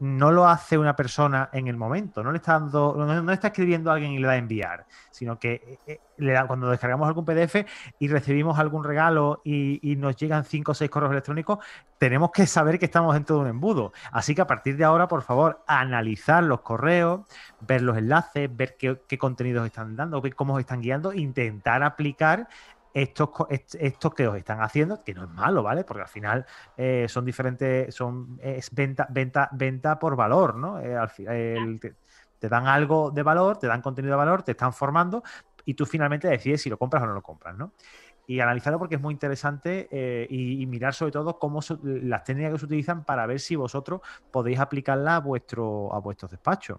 [0.00, 3.90] no lo hace una persona en el momento, no le está dando, no, está escribiendo
[3.90, 7.66] a alguien y le da a enviar, sino que eh, eh, cuando descargamos algún PDF
[7.98, 11.58] y recibimos algún regalo y, nos llegan cinco o seis correos electrónicos,
[11.98, 13.92] tenemos que saber que estamos dentro de un embudo.
[14.10, 17.20] Así que a partir de ahora, por favor, analizar los correos,
[17.60, 21.82] ver los enlaces, ver qué, qué contenidos están dando, ver cómo os están guiando, intentar
[21.82, 22.48] aplicar
[22.92, 25.84] estos, estos que os están haciendo, que no es malo, ¿vale?
[25.84, 30.80] Porque al final eh, son diferentes, son, es venta, venta, venta por valor, ¿no?
[30.80, 31.78] Eh,
[32.38, 35.22] te, dan algo de valor, te dan contenido de valor, te están formando
[35.64, 37.72] y tú finalmente decides si lo compras o no lo compras, ¿no?
[38.26, 42.58] Y analizarlo porque es muy interesante eh, y, mirar sobre todo cómo las técnicas que
[42.58, 46.78] se utilizan para ver si vosotros podéis aplicarlas a, vuestro, a vuestros despachos.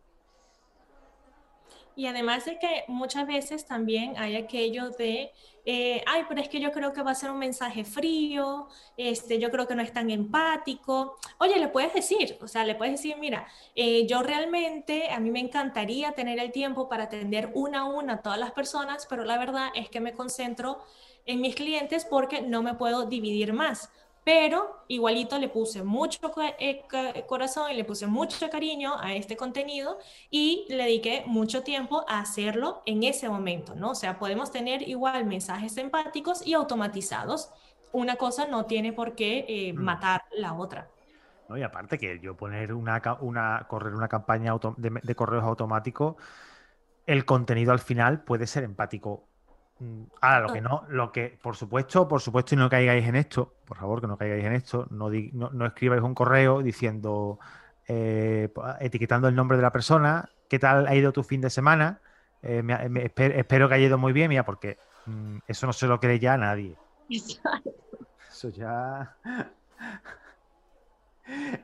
[2.01, 5.31] Y además de que muchas veces también hay aquello de,
[5.65, 9.37] eh, ay, pero es que yo creo que va a ser un mensaje frío, este,
[9.37, 11.17] yo creo que no es tan empático.
[11.37, 15.29] Oye, le puedes decir, o sea, le puedes decir, mira, eh, yo realmente, a mí
[15.29, 19.23] me encantaría tener el tiempo para atender una a una a todas las personas, pero
[19.23, 20.83] la verdad es que me concentro
[21.27, 23.91] en mis clientes porque no me puedo dividir más
[24.23, 26.19] pero igualito le puse mucho
[26.59, 26.83] eh,
[27.27, 29.97] corazón y le puse mucho cariño a este contenido
[30.29, 33.91] y le dediqué mucho tiempo a hacerlo en ese momento, ¿no?
[33.91, 37.49] O sea, podemos tener igual mensajes empáticos y automatizados.
[37.91, 39.77] Una cosa no tiene por qué eh, mm.
[39.77, 40.87] matar la otra.
[41.49, 46.15] No, y aparte que yo poner una, una correr una campaña de correos automáticos,
[47.07, 49.27] el contenido al final puede ser empático
[50.21, 53.55] ahora, lo que no, lo que, por supuesto, por supuesto, y no caigáis en esto,
[53.65, 57.39] por favor, que no caigáis en esto, no, no, escribáis un correo diciendo,
[57.87, 61.99] eh, etiquetando el nombre de la persona, qué tal ha ido tu fin de semana,
[62.43, 62.63] eh,
[63.05, 66.33] espero, que haya ido muy bien, mira, porque mm, eso no se lo cree ya
[66.33, 66.75] a nadie.
[68.29, 69.15] Eso ya.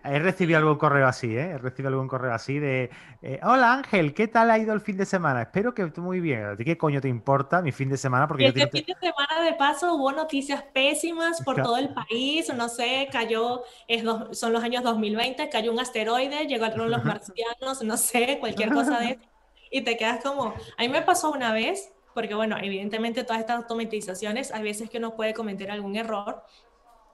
[0.04, 1.52] He recibido algún correo así, ¿eh?
[1.52, 2.90] He recibido algún correo así de
[3.22, 5.42] eh, Hola Ángel, ¿qué tal ha ido el fin de semana?
[5.42, 6.56] Espero que esté muy bien.
[6.56, 8.28] ¿De qué coño te importa mi fin de semana?
[8.28, 12.54] Porque este fin de semana de paso hubo noticias pésimas por todo el país.
[12.54, 17.98] No sé, cayó, es son los años 2020, cayó un asteroide, llegaron los marcianos, no
[17.98, 19.22] sé, cualquier cosa de eso.
[19.70, 23.58] Y te quedas como, a mí me pasó una vez, porque bueno, evidentemente todas estas
[23.58, 26.44] automatizaciones, hay veces que uno puede cometer algún error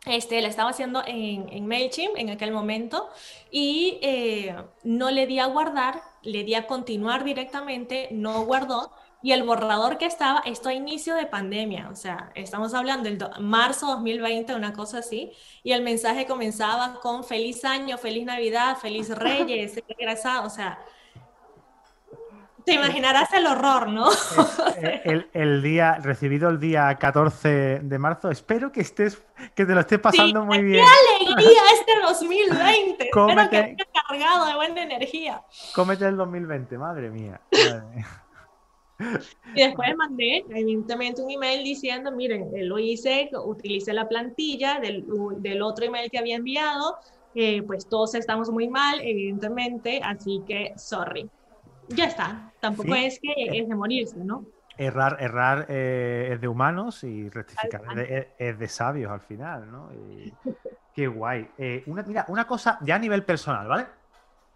[0.06, 3.10] este, la estaba haciendo en, en MailChimp en aquel momento
[3.52, 8.92] y eh, no le di a guardar, le di a continuar directamente, no guardó
[9.24, 13.18] y el borrador que estaba, esto a inicio de pandemia, o sea, estamos hablando del
[13.40, 15.32] marzo 2020, una cosa así,
[15.64, 20.78] y el mensaje comenzaba con feliz año, feliz Navidad, feliz Reyes, egresado, o sea,
[22.66, 24.10] te imaginarás el horror, ¿no?
[25.34, 29.22] El, día, recibido el día 14 de marzo, espero que estés,
[29.56, 30.84] que te lo estés pasando muy bien.
[30.84, 33.04] ¡Qué alegría este 2020!
[33.06, 35.44] espero que estés cargado de buena energía.
[35.76, 37.40] Cómete el 2020, madre mía.
[39.56, 45.06] Y después mandé, evidentemente, un email diciendo, miren, lo hice, utilicé la plantilla del,
[45.38, 46.98] del otro email que había enviado,
[47.36, 51.30] eh, pues todos estamos muy mal, evidentemente, así que sorry
[51.90, 52.52] ya está.
[52.60, 54.46] Tampoco es que es de morirse, ¿no?
[54.78, 57.82] Errar, errar eh, es de humanos y rectificar
[58.38, 59.90] es de, sabios al final, ¿no?
[60.96, 61.48] qué guay.
[61.58, 63.86] Eh, una, mira, una cosa ya a nivel personal, ¿vale?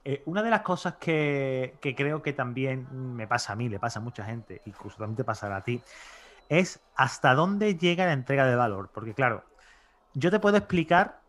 [0.03, 3.99] Eh, una de las cosas que, creo que también me pasa a mí, le pasa
[3.99, 5.81] a mucha gente, incluso también te pasará a ti,
[6.49, 8.89] es hasta dónde llega la entrega de valor.
[8.93, 9.43] Porque claro,
[10.13, 11.19] yo te puedo explicar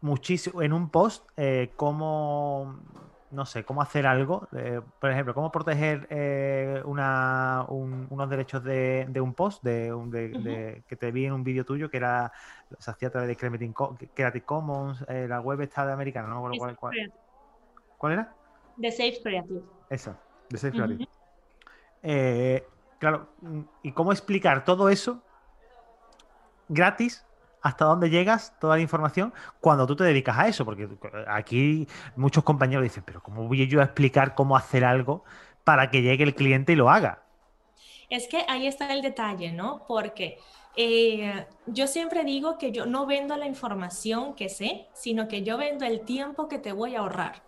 [0.00, 1.28] muchísimo en un post
[1.76, 2.78] cómo
[3.30, 4.48] no sé, cómo hacer algo.
[4.56, 11.26] Eh, por ejemplo, cómo proteger eh, unos derechos de, un post, de, que te vi
[11.26, 12.32] en un vídeo tuyo que era
[12.78, 16.40] se hacía a través de Creative Commons, eh, la web está de americana, ¿no?
[16.56, 16.76] ¿Cuál,
[17.96, 18.32] cuál, era?
[18.76, 19.62] De Safe Creative.
[19.88, 20.16] Eso,
[20.48, 22.64] de Safe Creative.
[22.98, 23.28] claro,
[23.82, 25.22] ¿y cómo explicar todo eso
[26.68, 27.26] gratis
[27.62, 30.88] hasta dónde llegas toda la información cuando tú te dedicas a eso, porque
[31.28, 35.24] aquí muchos compañeros dicen, pero ¿cómo voy yo a explicar cómo hacer algo
[35.64, 37.22] para que llegue el cliente y lo haga?
[38.08, 39.84] Es que ahí está el detalle, ¿no?
[39.86, 40.38] Porque
[40.76, 45.56] eh, yo siempre digo que yo no vendo la información que sé, sino que yo
[45.56, 47.42] vendo el tiempo que te voy a ahorrar.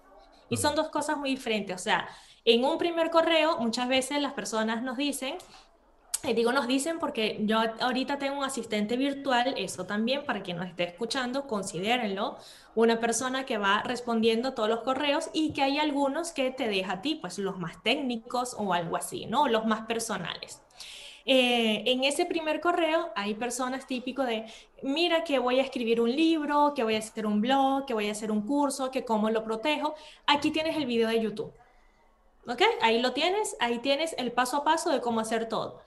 [0.48, 1.75] Y son dos cosas muy diferentes.
[1.75, 2.09] O sea,
[2.44, 5.37] en un primer correo, muchas veces las personas nos dicen,
[6.35, 10.68] digo nos dicen porque yo ahorita tengo un asistente virtual, eso también para quien nos
[10.68, 12.37] esté escuchando, considérenlo,
[12.76, 16.94] una persona que va respondiendo todos los correos y que hay algunos que te deja
[16.94, 19.48] a ti, pues los más técnicos o algo así, ¿no?
[19.48, 20.62] Los más personales.
[21.24, 24.46] Eh, en ese primer correo hay personas típico de,
[24.82, 28.08] mira que voy a escribir un libro, que voy a hacer un blog, que voy
[28.08, 29.94] a hacer un curso, que cómo lo protejo.
[30.26, 31.52] Aquí tienes el video de YouTube.
[32.46, 32.62] ¿Ok?
[32.81, 35.83] Ahí lo tienes, ahí tienes el paso a paso de cómo hacer todo.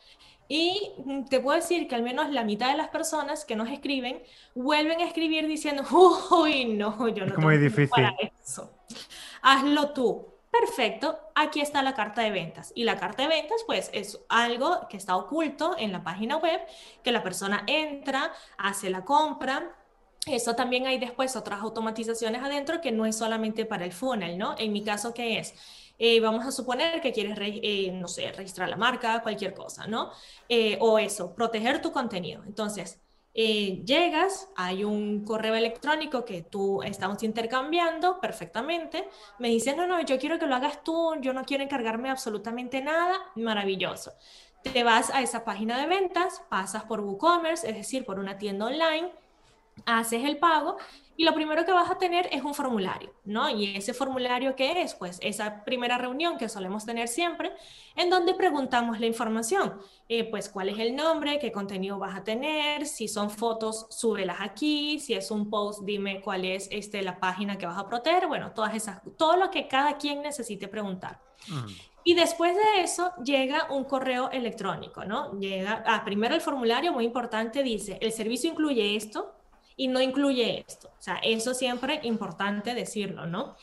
[0.47, 0.91] Y
[1.29, 4.21] te puedo decir que al menos la mitad de las personas que nos escriben
[4.53, 5.83] vuelven a escribir diciendo,
[6.31, 7.89] uy, no, yo no es muy difícil.
[7.89, 8.71] para eso.
[9.41, 10.27] Hazlo tú.
[10.51, 12.71] Perfecto, aquí está la carta de ventas.
[12.75, 16.61] Y la carta de ventas, pues, es algo que está oculto en la página web,
[17.03, 19.75] que la persona entra, hace la compra,
[20.25, 24.55] eso también hay después otras automatizaciones adentro que no es solamente para el funnel, ¿no?
[24.57, 25.53] En mi caso, ¿qué es?
[25.97, 30.11] Eh, vamos a suponer que quieres, eh, no sé, registrar la marca, cualquier cosa, ¿no?
[30.49, 32.43] Eh, o eso, proteger tu contenido.
[32.45, 32.99] Entonces,
[33.37, 39.99] eh, llegas, hay un correo electrónico que tú estamos intercambiando perfectamente, me dices, no, no,
[40.01, 44.13] yo quiero que lo hagas tú, yo no quiero encargarme absolutamente nada, maravilloso.
[44.63, 48.67] Te vas a esa página de ventas, pasas por WooCommerce, es decir, por una tienda
[48.67, 49.11] online,
[49.85, 50.77] haces el pago
[51.17, 53.49] y lo primero que vas a tener es un formulario, ¿no?
[53.49, 54.95] Y ese formulario ¿qué es?
[54.95, 57.53] Pues esa primera reunión que solemos tener siempre,
[57.95, 62.23] en donde preguntamos la información, eh, pues cuál es el nombre, qué contenido vas a
[62.23, 67.19] tener, si son fotos, súbelas aquí, si es un post, dime cuál es este, la
[67.19, 71.21] página que vas a proteger, bueno, todas esas, todo lo que cada quien necesite preguntar.
[72.03, 75.39] Y después de eso llega un correo electrónico, ¿no?
[75.39, 79.33] Llega, ah, primero el formulario, muy importante, dice, el servicio incluye esto,
[79.75, 80.89] y no incluye esto.
[80.97, 83.55] O sea, eso siempre importante decirlo, ¿no?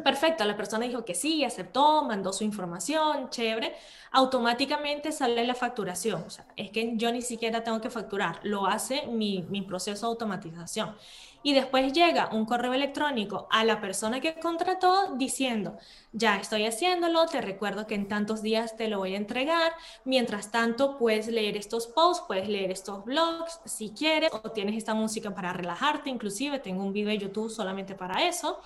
[0.00, 3.74] Perfecto, la persona dijo que sí, aceptó, mandó su información, chévere,
[4.10, 6.24] automáticamente sale la facturación.
[6.26, 10.12] O sea, es que yo ni siquiera tengo que facturar, lo hace mi, proceso de
[10.12, 10.96] automatización
[11.42, 15.76] y después llega un correo electrónico a la persona que contrató diciendo,
[16.12, 19.72] ya estoy haciéndolo, te recuerdo que en tantos días te lo voy a entregar,
[20.04, 24.94] mientras tanto puedes leer estos posts, puedes leer estos blogs si quieres, o tienes esta
[24.94, 28.60] música para relajarte, inclusive tengo un video de YouTube solamente para eso,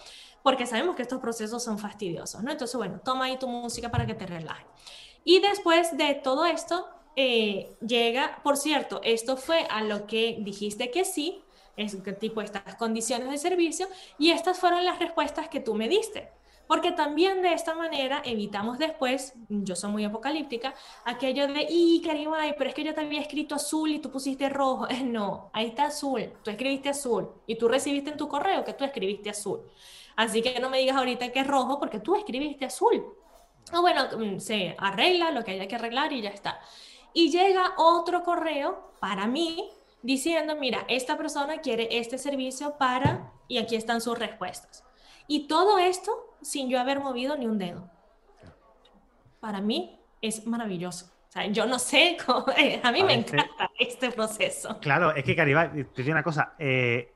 [0.47, 2.53] porque sabemos que estos procesos son fastidiosos, ¿no?
[2.53, 4.65] Entonces, bueno, toma ahí tu música para que te relaje.
[5.25, 10.93] Y después de todo esto, eh, llega, por cierto, esto fue a lo que dijiste
[10.93, 11.43] que sí,
[11.77, 13.89] es tipo estas condiciones de servicio
[14.21, 16.31] y estas fueron las respuestas que tú me diste.
[16.69, 22.55] Porque también de esta manera evitamos después, yo soy muy apocalíptica, aquello de, y Karimay,
[22.57, 24.87] pero es que yo te había escrito azul y tú pusiste rojo.
[25.05, 28.85] No, ahí está azul, tú escribiste azul y tú recibiste en tu correo que tú
[28.85, 29.63] escribiste azul.
[30.17, 33.05] Así que no me digas ahorita que es rojo porque tú escribiste azul.
[33.73, 36.59] O bueno, mm, se arregla lo que haya que arreglar y ya está.
[37.13, 39.71] Y llega otro correo para mí
[40.03, 44.85] diciendo, mira, esta persona quiere este servicio para, y aquí están sus respuestas.
[45.27, 47.91] Y todo esto sin yo haber movido ni un dedo.
[49.41, 51.07] Para mí es maravilloso.
[51.29, 52.47] O sea, yo no sé, cómo,
[52.83, 54.79] a mí me encanta este proceso.
[54.81, 57.13] Claro, es que Caribá, te digo una cosa, eh,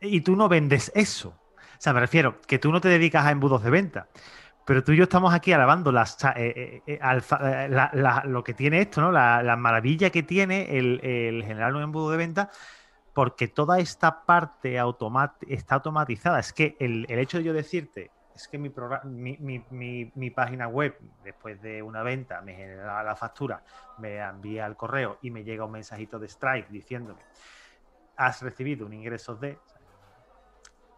[0.00, 1.34] y tú no vendes eso.
[1.78, 4.08] O sea, me refiero que tú no te dedicas a embudos de venta.
[4.66, 6.04] Pero tú y yo estamos aquí alabando lo
[8.44, 9.12] que tiene esto, ¿no?
[9.12, 12.50] La, maravilla que tiene el, generar un embudo de venta,
[13.14, 14.78] porque toda esta parte
[15.48, 16.40] está automatizada.
[16.40, 18.70] Es que el, hecho de yo decirte, es que mi,
[20.14, 23.62] mi, página web, después de una venta, me genera la factura,
[23.98, 27.22] me envía el correo y me llega un mensajito de Stripe diciéndome,
[28.16, 29.58] has recibido un ingreso de,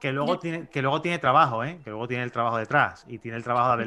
[0.01, 1.79] que luego, tiene, que luego tiene trabajo, ¿eh?
[1.85, 3.85] que luego tiene el trabajo detrás y tiene el trabajo de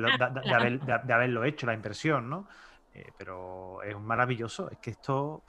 [1.13, 2.47] haberlo, hecho, la inversión, ¿no?
[2.93, 5.43] Eh, pero es maravilloso, es que esto...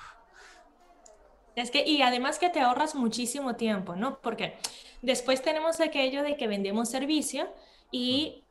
[1.55, 4.18] Es que, y además que te ahorras muchísimo tiempo, ¿no?
[4.20, 4.57] Porque
[5.03, 7.46] después tenemos aquello de que vendemos servicio
[7.92, 8.42] y,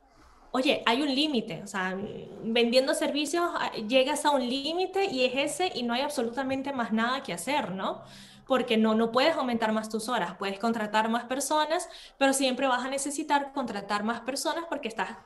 [0.52, 1.98] oye, hay un límite, o sea,
[2.44, 6.92] vendiendo servicios ah, llegas a un límite y es ese y no hay absolutamente más
[6.92, 8.02] nada que hacer, ¿no?
[8.46, 12.84] Porque no, no puedes aumentar más tus horas, puedes contratar más personas, pero siempre vas
[12.84, 15.16] a necesitar contratar más personas porque estás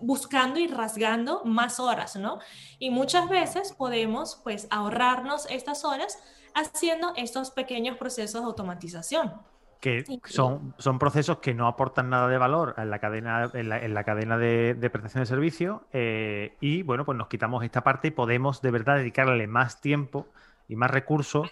[0.00, 2.38] buscando y rasgando más horas, ¿no?
[2.78, 6.18] Y muchas veces podemos pues ahorrarnos estas horas
[6.54, 9.32] haciendo estos pequeños procesos de automatización.
[9.80, 14.04] Que son, son procesos que no aportan nada de valor en la cadena, en la,
[14.04, 18.60] cadena de, prestación de servicio eh, y bueno, pues nos quitamos esta parte y podemos
[18.60, 20.26] de verdad dedicarle más tiempo
[20.68, 21.50] y más recursos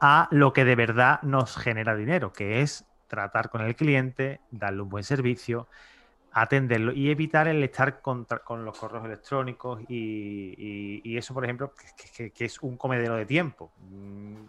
[0.00, 4.82] a lo que de verdad nos genera dinero, que es tratar con el cliente, darle
[4.82, 5.68] un buen servicio,
[6.32, 8.26] atenderlo y evitar el estar con,
[8.64, 11.72] los correos electrónicos y, eso, por ejemplo,
[12.14, 13.70] que, es un comedero de tiempo.
[13.78, 14.48] Mm,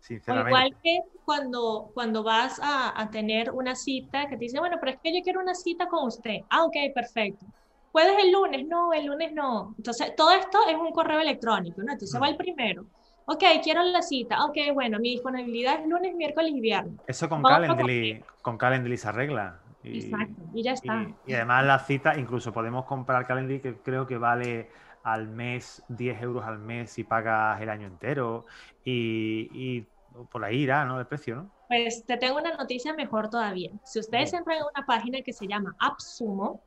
[0.00, 0.50] sinceramente.
[0.50, 4.92] igual que cuando, cuando vas a, a, tener una cita que te dice, bueno, pero
[4.92, 6.40] es que yo quiero una cita con usted.
[6.50, 7.46] Ah, ok, perfecto.
[7.92, 8.66] ¿puedes el lunes?
[8.66, 9.74] No, el lunes no.
[9.76, 11.92] Entonces, todo esto es un correo electrónico, ¿no?
[11.92, 12.86] Entonces va el primero.
[13.30, 14.42] Ok, quiero la cita.
[14.46, 16.98] Ok, bueno, mi disponibilidad es lunes, miércoles y viernes.
[17.06, 19.60] Eso con Calendly, con Calendly se arregla.
[19.82, 21.06] Y, Exacto, y ya está.
[21.26, 24.70] Y, además la cita, incluso podemos comprar Calendly que creo que vale
[25.02, 28.46] al mes 10 euros al mes si pagas el año entero
[28.82, 29.86] y,
[30.30, 30.98] por ahí irá, ¿no?
[30.98, 31.50] El precio, ¿no?
[31.68, 33.70] Pues te tengo una noticia mejor todavía.
[33.84, 36.62] Si ustedes entran en una página que se llama AppSumo,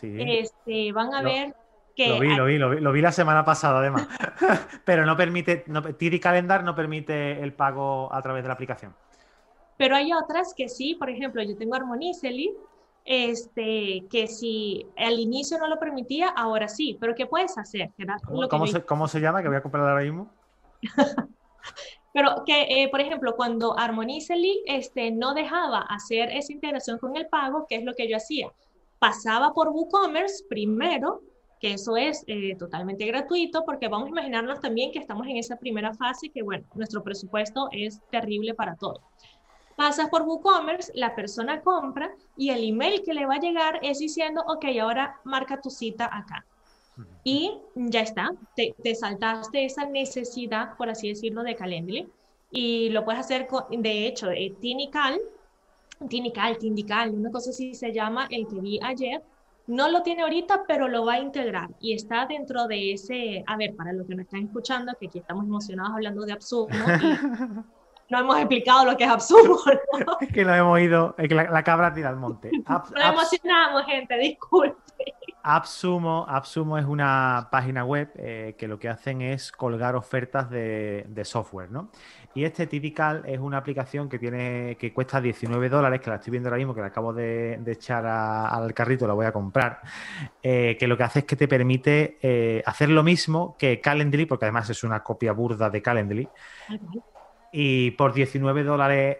[0.00, 1.56] este, van a ver
[1.94, 2.08] que...
[2.08, 4.08] Lo vi, lo vi, lo vi, lo vi la semana pasada además.
[4.84, 8.94] Pero no permite, no, TD Calendar no permite el pago a través de la aplicación.
[9.76, 12.54] Pero hay otras que sí, por ejemplo, yo tengo Harmonizely,
[13.04, 16.96] este, que si al inicio no lo permitía, ahora sí.
[17.00, 17.90] Pero ¿qué puedes hacer?
[18.48, 19.42] ¿Cómo, se, ¿Cómo, se, llama?
[19.42, 20.30] Que voy a comprar ahora mismo.
[22.12, 27.26] Pero que, eh, por ejemplo, cuando Harmonizely este, no dejaba hacer esa integración con el
[27.26, 28.52] pago, ¿qué es lo que yo hacía?
[29.00, 31.22] Pasaba por WooCommerce primero,
[31.64, 35.56] que eso es eh, totalmente gratuito, porque vamos a imaginarnos también que estamos en esa
[35.56, 39.00] primera fase, que bueno, nuestro presupuesto es terrible para todo.
[39.74, 43.98] Pasas por WooCommerce, la persona compra y el email que le va a llegar es
[43.98, 46.44] diciendo, ok, ahora marca tu cita acá.
[47.24, 52.12] Y ya está, te, saltaste esa necesidad, por así decirlo, de Calendly.
[52.50, 55.18] Y lo puedes hacer, con, de hecho, eh, Tinical,
[56.10, 59.22] Tinical, Tindical, una cosa así se llama, el que vi ayer,
[59.66, 63.56] no lo tiene ahorita, pero lo va a integrar y está dentro de ese, a
[63.56, 66.68] ver, para los que nos están escuchando, que aquí estamos emocionados hablando de Absumo,
[68.10, 69.58] no hemos explicado lo que es Absumo.
[70.20, 72.50] Es que lo hemos ido, es que la, cabra tira al monte.
[72.68, 74.76] Nos emocionamos, gente, disculpe.
[75.46, 81.22] AppSumo, AppSumo es una página web eh, que lo que hacen es colgar ofertas de,
[81.24, 81.90] software, ¿no?
[82.34, 86.32] Y este Typical es una aplicación que tiene que cuesta 19 dólares, que la estoy
[86.32, 89.80] viendo ahora mismo, que la acabo de, echar al carrito, la voy a comprar,
[90.42, 94.26] eh, que lo que hace es que te permite eh, hacer lo mismo que Calendly,
[94.26, 96.28] porque además es una copia burda de Calendly,
[97.52, 99.18] y por 19 dólares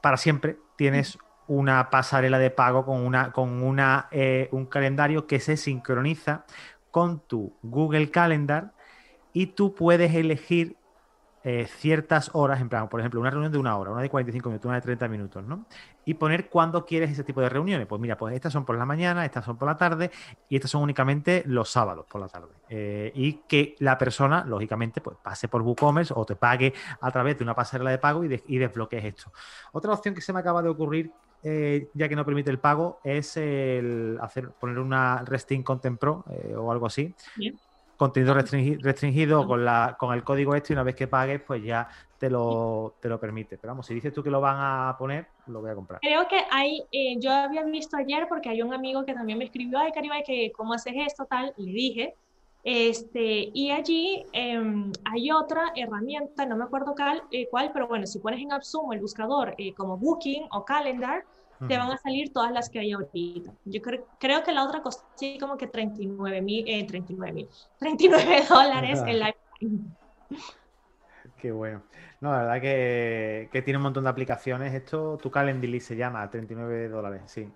[0.00, 1.18] para siempre tienes
[1.48, 6.46] una pasarela de pago con, una, con una, eh, un calendario que se sincroniza
[6.90, 8.72] con tu Google Calendar
[9.34, 10.77] y tú puedes elegir
[11.50, 14.50] eh, ciertas horas, en plan, por ejemplo, una reunión de una hora, una de 45
[14.50, 15.64] minutos, una de 30 minutos, ¿no?
[16.04, 17.86] Y poner cuándo quieres ese tipo de reuniones.
[17.86, 20.10] Pues mira, pues estas son por la mañana, estas son por la tarde
[20.50, 22.50] y estas son únicamente los sábados por la tarde.
[22.68, 27.38] Eh, y que la persona, lógicamente, pues pase por WooCommerce o te pague a través
[27.38, 29.32] de una pasarela de pago y, y desbloquees esto.
[29.72, 31.10] Otra opción que se me acaba de ocurrir
[31.42, 36.26] eh, ya que no permite el pago, es el hacer poner una Resting Content Pro
[36.58, 37.14] o algo así.
[37.98, 41.88] Contenido restringido con, la, con el código este y una vez que pagues, pues ya
[42.16, 43.58] te lo, te lo permite.
[43.58, 46.00] Pero vamos, si dices tú que lo van a poner, lo voy a comprar.
[46.00, 49.46] Creo que hay, eh, yo había visto ayer, porque hay un amigo que también me
[49.46, 51.26] escribió, ay, Caribe, que ¿cómo haces esto?
[51.26, 52.14] Tal, le dije.
[52.62, 58.06] Este, y allí em, hay otra herramienta, no me acuerdo cuál, eh, cuál, pero bueno,
[58.06, 61.24] si pones en AppSumo el buscador eh, como Booking o Calendar,
[61.66, 63.52] te van a salir todas las que hay ahorita.
[63.64, 67.48] Yo creo, que la otra costó así como que 39 mil, eh, 39 mil,
[67.78, 69.34] 39 dólares en la...
[71.36, 71.82] Qué bueno.
[72.20, 74.74] No, la verdad que, que, tiene un montón de aplicaciones.
[74.74, 77.48] Esto, tu Calendly se llama, 39 dólares, sí.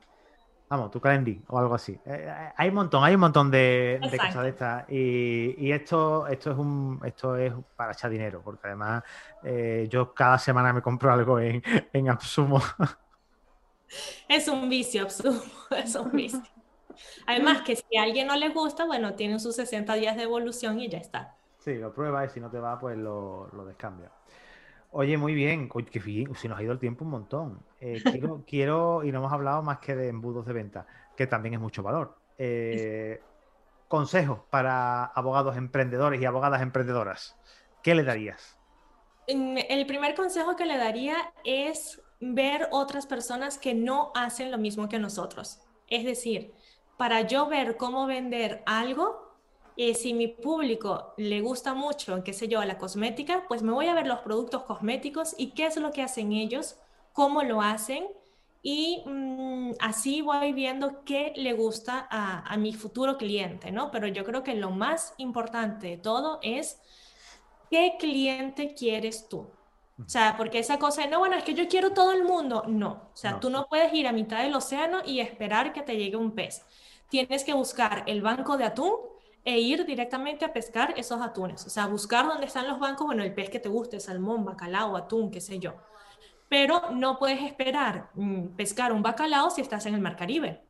[0.73, 1.93] Vamos, tu Calendly o algo así.
[1.93, 4.85] Eh, eh, hay un montón, hay un montón de, cosas de estas.
[4.89, 9.03] Y, esto, esto es un, esto es para echar dinero, porque además
[9.43, 12.63] eh, yo cada semana me compro algo en, en Absumo.
[14.29, 15.41] Es un vicio, Absumo,
[15.77, 16.43] es un vicio.
[17.27, 20.81] Además que si a alguien no le gusta, bueno, tienen sus 60 días de evolución
[20.81, 21.35] y ya está.
[21.59, 24.11] Sí, lo prueba y si no te va, pues lo, lo descambia.
[24.91, 27.61] Oye, muy bien, que bien, si nos ha ido el tiempo un montón.
[27.81, 28.03] Eh,
[28.47, 30.87] quiero, y no hemos hablado más que de embudos de venta,
[31.17, 32.17] que también es mucho valor.
[32.37, 33.21] Eh,
[33.89, 37.37] consejos para abogados emprendedores y abogadas emprendedoras.
[37.83, 38.59] ¿Qué le darías?
[39.27, 44.89] El primer consejo que le daría es ver otras personas que no hacen lo mismo
[44.89, 45.59] que nosotros.
[45.89, 46.55] Es decir,
[46.97, 49.35] para yo ver cómo vender algo,
[49.77, 53.89] eh, si mi público le gusta mucho, qué sé yo, la cosmética, pues me voy
[53.89, 56.77] a ver los productos cosméticos y qué es lo que hacen ellos,
[57.13, 58.07] cómo lo hacen
[58.63, 63.91] y mm, así voy viendo qué le gusta a, a, mi futuro cliente, ¿no?
[63.91, 66.81] Pero yo creo que lo más importante de todo es
[67.69, 69.51] qué cliente quieres tú.
[70.05, 72.65] O sea, porque esa cosa de, no, bueno, es que yo quiero todo el mundo.
[72.67, 75.97] No, o sea, tú no puedes ir a mitad del océano y esperar que te
[75.97, 76.65] llegue un pez.
[77.09, 78.95] Tienes que buscar el banco de atún
[79.45, 81.67] e ir directamente a pescar esos atunes.
[81.67, 84.97] O sea, buscar dónde están los bancos, bueno, el pez que te guste, salmón, bacalao,
[84.97, 85.75] atún, qué sé yo.
[86.49, 90.63] Pero no puedes esperar mm, pescar un bacalao si estás en el Mar Caribe.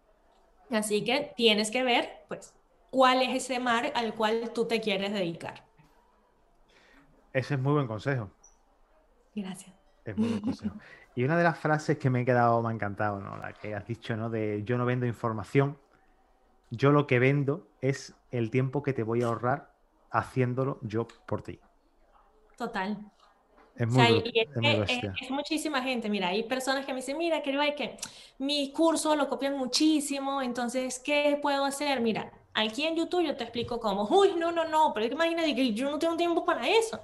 [0.70, 2.55] Así que tienes que ver, pues,
[2.91, 5.64] cuál es ese mar al cual tú te quieres dedicar.
[7.33, 8.30] Ese es muy buen consejo.
[9.35, 9.74] Gracias.
[10.05, 10.76] Es muy buen consejo.
[11.14, 13.37] Y una de las frases que me he quedado, me ha encantado, ¿no?
[13.37, 14.30] La que has dicho, ¿no?
[14.30, 15.78] De yo no vendo información,
[16.70, 19.74] yo lo que vendo es el tiempo que te voy a ahorrar
[20.11, 21.61] haciéndolo yo por ti.
[22.57, 22.99] Total.
[23.74, 26.11] Es muy, es, muchísima gente.
[26.11, 27.97] Mira, hay personas que me dicen, mira, que que
[28.39, 32.01] mi curso lo copian muchísimo, entonces, ¿qué puedo hacer?
[32.03, 34.07] Mira, aquí en YouTube yo te explico cómo.
[34.11, 37.01] Uy, no, no, no, pero imagínate que yo no tengo tiempo para eso.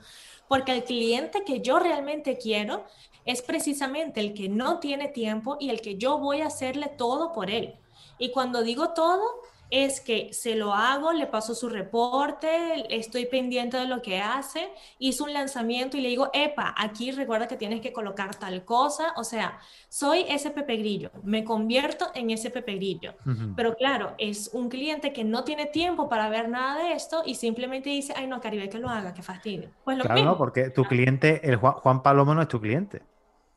[0.48, 2.84] Porque el cliente que yo realmente quiero
[3.24, 7.32] es precisamente el que no tiene tiempo y el que yo voy a hacerle todo
[7.32, 7.74] por él.
[8.18, 9.22] Y cuando digo todo,
[9.70, 12.48] es que se lo hago, le paso su reporte,
[12.88, 17.48] estoy pendiente de lo que hace, hizo un lanzamiento y le digo, epa, aquí recuerda
[17.48, 19.58] que tienes que colocar tal cosa, o sea,
[19.88, 23.14] soy ese Pepe Grillo, me convierto en ese Pepe Grillo.
[23.56, 27.34] Pero claro, es un cliente que no tiene tiempo para ver nada de esto y
[27.34, 29.70] simplemente dice, ay no, Caribe, que lo haga, que fastidio.
[29.84, 33.02] Pues lo claro, no, porque tu cliente, el Juan, Juan Palomo no es tu cliente.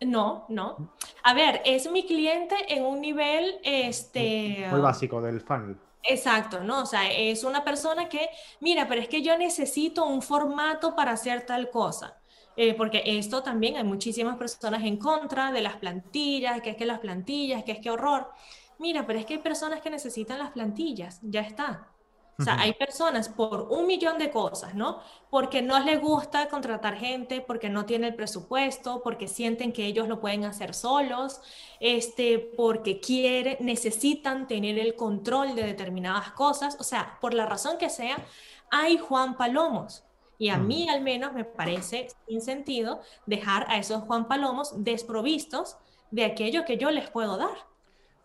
[0.01, 0.95] No, no.
[1.23, 4.65] A ver, es mi cliente en un nivel, este...
[4.71, 5.77] Muy básico del funnel.
[6.03, 6.81] Exacto, ¿no?
[6.81, 8.29] O sea, es una persona que,
[8.59, 12.17] mira, pero es que yo necesito un formato para hacer tal cosa.
[12.55, 16.85] Eh, porque esto también hay muchísimas personas en contra de las plantillas, que es que
[16.85, 18.29] las plantillas, que es que horror.
[18.79, 21.90] Mira, pero es que hay personas que necesitan las plantillas, ya está.
[22.39, 24.99] O sea, hay personas por un millón de cosas, ¿no?
[25.29, 30.07] Porque no les gusta contratar gente, porque no tienen el presupuesto, porque sienten que ellos
[30.07, 31.41] lo pueden hacer solos,
[31.79, 36.77] este, porque quieren, necesitan tener el control de determinadas cosas.
[36.79, 38.17] O sea, por la razón que sea,
[38.71, 40.03] hay Juan Palomos.
[40.39, 45.77] Y a mí al menos me parece sin sentido dejar a esos Juan Palomos desprovistos
[46.09, 47.70] de aquello que yo les puedo dar.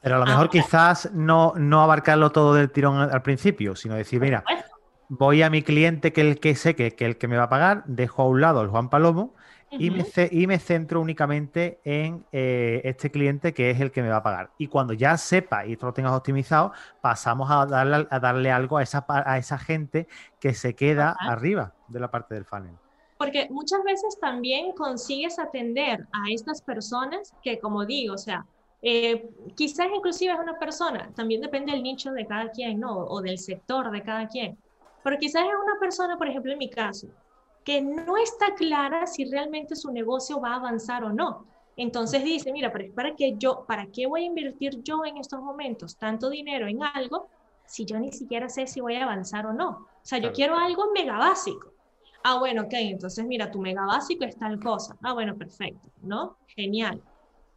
[0.07, 4.21] Pero a lo mejor quizás no, no abarcarlo todo del tirón al principio, sino decir,
[4.21, 4.45] mira,
[5.09, 7.49] voy a mi cliente que el que sé que, que el que me va a
[7.49, 9.35] pagar, dejo a un lado el Juan Palomo
[9.69, 14.09] y, me, y me centro únicamente en eh, este cliente que es el que me
[14.09, 14.51] va a pagar.
[14.59, 18.79] Y cuando ya sepa y esto lo tengas optimizado, pasamos a darle, a darle algo
[18.79, 20.07] a esa, a esa gente
[20.39, 22.77] que se queda arriba de la parte del funnel.
[23.19, 28.47] Porque muchas veces también consigues atender a estas personas que, como digo, o sea,
[28.83, 32.99] eh, quizás inclusive es una persona, también depende del nicho de cada quien, ¿no?
[33.07, 34.59] O del sector de cada quien.
[35.03, 37.09] Pero quizás es una persona, por ejemplo, en mi caso,
[37.65, 41.47] que no está clara si realmente su negocio va a avanzar o no.
[41.77, 45.41] Entonces dice, mira, pero para qué yo, ¿para qué voy a invertir yo en estos
[45.43, 47.31] momentos tanto dinero en algo
[47.65, 49.69] si yo ni siquiera sé si voy a avanzar o no?
[49.71, 51.73] O sea, yo quiero algo mega básico.
[52.23, 54.97] Ah, bueno, ok, entonces mira, tu mega básico es tal cosa.
[55.03, 56.39] Ah, bueno, perfecto, ¿no?
[56.47, 57.03] Genial.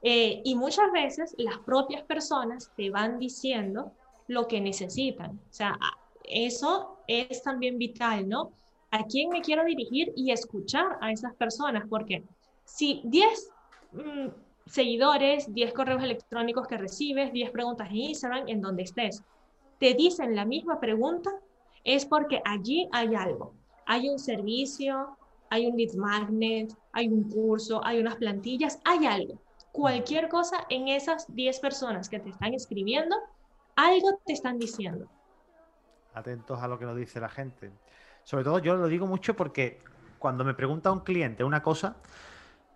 [0.01, 3.91] Eh, y muchas veces las propias personas te van diciendo
[4.27, 5.31] lo que necesitan.
[5.31, 5.77] O sea,
[6.23, 8.51] eso es también vital, ¿no?
[8.91, 11.83] ¿A quién me quiero dirigir y escuchar a esas personas?
[11.89, 12.23] Porque
[12.63, 13.51] si 10
[13.91, 14.27] mm,
[14.65, 19.23] seguidores, 10 correos electrónicos que recibes, 10 preguntas en Instagram, en donde estés,
[19.79, 21.31] te dicen la misma pregunta,
[21.83, 23.53] es porque allí hay algo.
[23.85, 25.17] Hay un servicio,
[25.49, 29.39] hay un lead magnet, hay un curso, hay unas plantillas, hay algo
[29.79, 33.15] cualquier cosa en esas 10 personas que te están escribiendo,
[33.77, 35.07] algo te están diciendo.
[36.13, 37.71] Atentos a lo que nos dice la gente.
[38.25, 39.79] Sobre todo yo lo digo mucho porque
[40.17, 41.95] cuando me pregunta un cliente una cosa,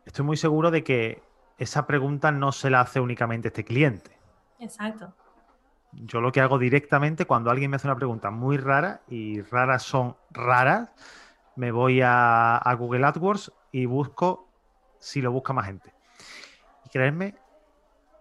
[0.06, 1.22] estoy muy seguro de que
[1.58, 4.18] esa pregunta no se la hace únicamente este cliente.
[4.60, 5.14] Exacto.
[5.91, 9.84] Yo lo que hago directamente cuando alguien me hace una pregunta muy rara, y raras
[9.84, 10.89] son raras,
[11.58, 14.47] me voy a, a Google AdWords y busco
[14.99, 15.93] si lo busca más gente
[16.94, 17.36] creerme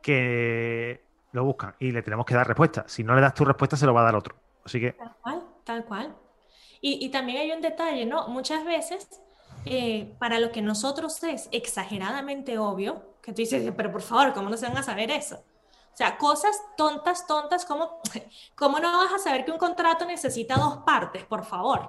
[0.00, 2.84] que lo buscan y le tenemos que dar respuesta.
[2.88, 4.34] Si no le das tu respuesta, se lo va a dar otro.
[4.64, 4.92] Así que.
[4.92, 6.16] Tal cual, tal cual.
[6.84, 8.26] Y, también hay un detalle, ¿no?
[8.26, 9.08] Muchas veces,
[9.66, 14.50] eh, para lo que nosotros es exageradamente obvio, que tú dices, pero por favor, ¿cómo
[14.50, 15.36] no se van a saber eso?
[15.36, 18.00] O sea, cosas tontas, tontas, como,
[18.56, 21.88] ¿cómo no vas a saber que un contrato necesita dos partes, por favor?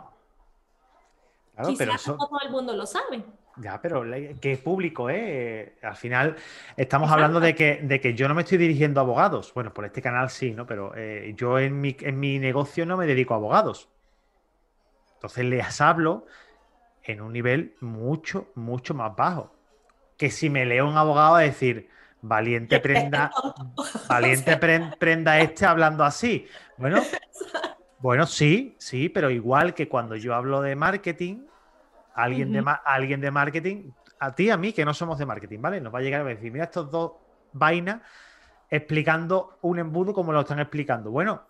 [1.56, 3.26] Claro, Quizás pero todo el mundo lo sabe.
[3.58, 4.04] Ya, pero
[4.41, 5.76] ¿qué público, ¿eh?
[5.84, 6.36] Al final
[6.76, 9.54] estamos hablando de que, de que yo no me estoy dirigiendo a abogados.
[9.54, 10.66] Bueno, por este canal sí, ¿no?
[10.66, 13.89] Pero eh, yo en mi, en mi negocio no me dedico a abogados.
[15.16, 16.26] Entonces les hablo
[17.04, 19.54] en un nivel mucho, mucho más bajo.
[20.18, 21.89] Que si me leo un abogado a decir,
[22.22, 23.32] valiente prenda,
[24.10, 24.58] valiente
[24.99, 26.47] prenda este hablando así.
[26.78, 27.01] Bueno,
[27.99, 31.45] bueno, sí, sí, pero igual que cuando yo hablo de marketing,
[32.14, 35.82] alguien, de, alguien de marketing, a ti, a mí, que no somos de marketing, ¿vale?
[35.82, 37.14] Nos va a llegar a decir, mira, estos dos
[37.51, 38.01] vainas
[38.70, 41.11] explicando un embudo como lo están explicando.
[41.11, 41.43] Bueno,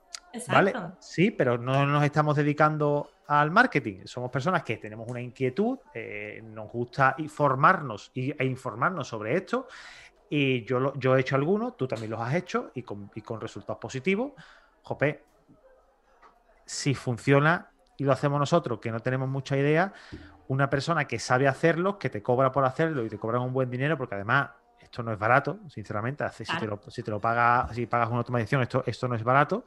[0.48, 0.74] ¿vale?
[1.00, 4.02] Sí, pero no nos estamos dedicando al marketing.
[4.06, 9.68] Somos personas que tenemos una inquietud, eh, nos gusta informarnos e informarnos sobre esto.
[10.30, 13.22] Y yo, lo, yo he hecho algunos, tú también los has hecho y con, y
[13.22, 14.34] con resultados positivos.
[14.82, 15.24] Jope,
[16.66, 19.94] si funciona y lo hacemos nosotros, que no tenemos mucha idea,
[20.48, 23.70] una persona que sabe hacerlo, que te cobra por hacerlo y te cobra un buen
[23.70, 24.50] dinero, porque además
[24.82, 28.20] esto no es barato, sinceramente, si, te lo, si te lo pagas, si pagas una
[28.20, 29.64] automatización, esto, esto no es barato,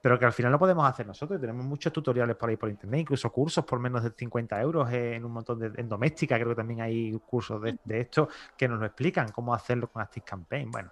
[0.00, 1.40] pero que al final lo podemos hacer nosotros.
[1.40, 5.24] Tenemos muchos tutoriales por ahí por internet, incluso cursos por menos de 50 euros en
[5.24, 6.36] un montón de en doméstica.
[6.36, 10.70] Creo que también hay cursos de, esto que nos lo explican cómo hacerlo con ActiveCampaign.
[10.70, 10.90] Bueno,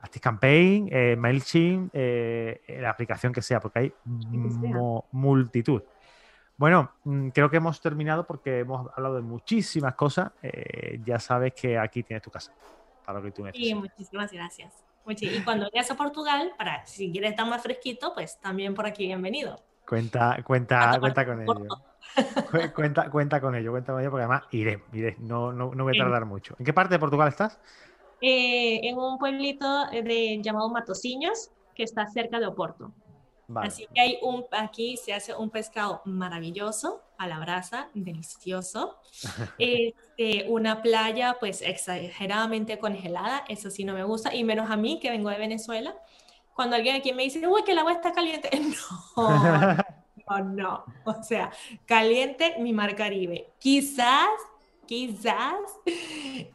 [0.00, 5.82] ActiveCampaign, eh, MailChimp, eh, la aplicación que sea, porque hay multitud.
[6.58, 10.32] Bueno, mm, creo que hemos terminado porque hemos hablado de muchísimas cosas.
[10.42, 12.52] Eh, ya sabes que aquí tienes tu casa
[13.06, 13.68] para lo que tú necesites.
[13.68, 14.84] Sí, muchísimas gracias.
[15.20, 19.06] Y cuando vayas a Portugal, para si quieres estar más fresquito, pues también por aquí
[19.06, 19.58] bienvenido.
[19.88, 21.68] Cuenta, cuenta, cuenta con ello.
[22.74, 25.96] cuenta, cuenta con ello, cuenta con ello, porque además iré, iré, no, no, no voy
[25.96, 26.56] a tardar mucho.
[26.58, 27.58] ¿En qué parte de Portugal estás?
[28.20, 32.92] Eh, en un pueblito de, llamado Matosiños, que está cerca de Oporto.
[33.56, 38.96] Así que hay un, aquí se hace un pescado maravilloso a la brasa, delicioso.
[39.58, 44.98] Este, una playa pues exageradamente congelada, eso sí no me gusta, y menos a mí
[45.00, 45.96] que vengo de Venezuela.
[46.54, 48.50] Cuando alguien aquí me dice, uy, que el agua está caliente,
[49.16, 49.76] no,
[50.28, 51.50] no, no, o sea,
[51.86, 53.52] caliente mi mar Caribe.
[53.58, 54.28] Quizás,
[54.86, 55.56] quizás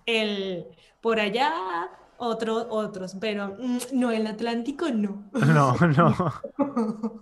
[0.05, 0.67] el
[1.01, 1.89] por allá
[2.23, 5.29] otros, otros, pero mm, no, el Atlántico no.
[5.33, 6.33] No, no.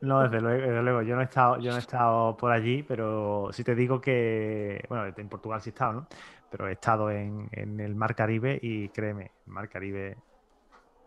[0.00, 3.64] No, desde luego, Yo no he estado, yo no he estado por allí, pero sí
[3.64, 6.06] te digo que, bueno, en Portugal sí he estado, ¿no?
[6.50, 10.16] Pero he estado en, el Mar Caribe y créeme, el Mar Caribe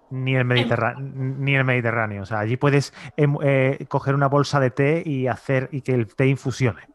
[0.10, 2.24] ni el Mediterráneo, ni el Mediterráneo.
[2.24, 5.94] O sea, allí puedes em, eh, coger una bolsa de té y hacer y que
[5.94, 6.95] el té infusione.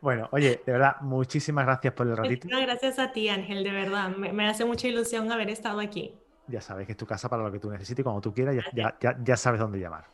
[0.00, 2.48] Bueno, oye, de verdad, muchísimas gracias por el ratito.
[2.48, 4.10] gracias a ti, Ángel, de verdad.
[4.10, 6.14] Me, hace mucha ilusión haber estado aquí.
[6.48, 8.56] Ya sabes que es tu casa para lo que tú necesites y cuando tú quieras
[8.72, 10.04] ya, sabes dónde llamar.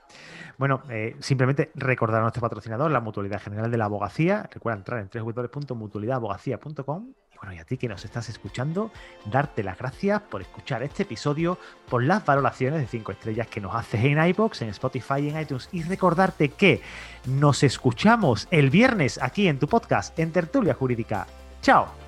[0.58, 4.48] Bueno, eh, simplemente recordar a nuestro patrocinador, la Mutualidad General de la Abogacía.
[4.52, 7.12] Recuerda entrar en www.mutualidadabogacía.com
[7.42, 8.92] bueno, y a ti que nos estás escuchando,
[9.24, 11.58] darte las gracias por escuchar este episodio,
[11.88, 15.40] por las valoraciones de 5 estrellas que nos haces en iBox, en Spotify y en
[15.40, 15.68] iTunes.
[15.72, 16.80] Y recordarte que
[17.26, 21.26] nos escuchamos el viernes aquí en tu podcast, en Tertulia Jurídica.
[21.62, 22.01] ¡Chao!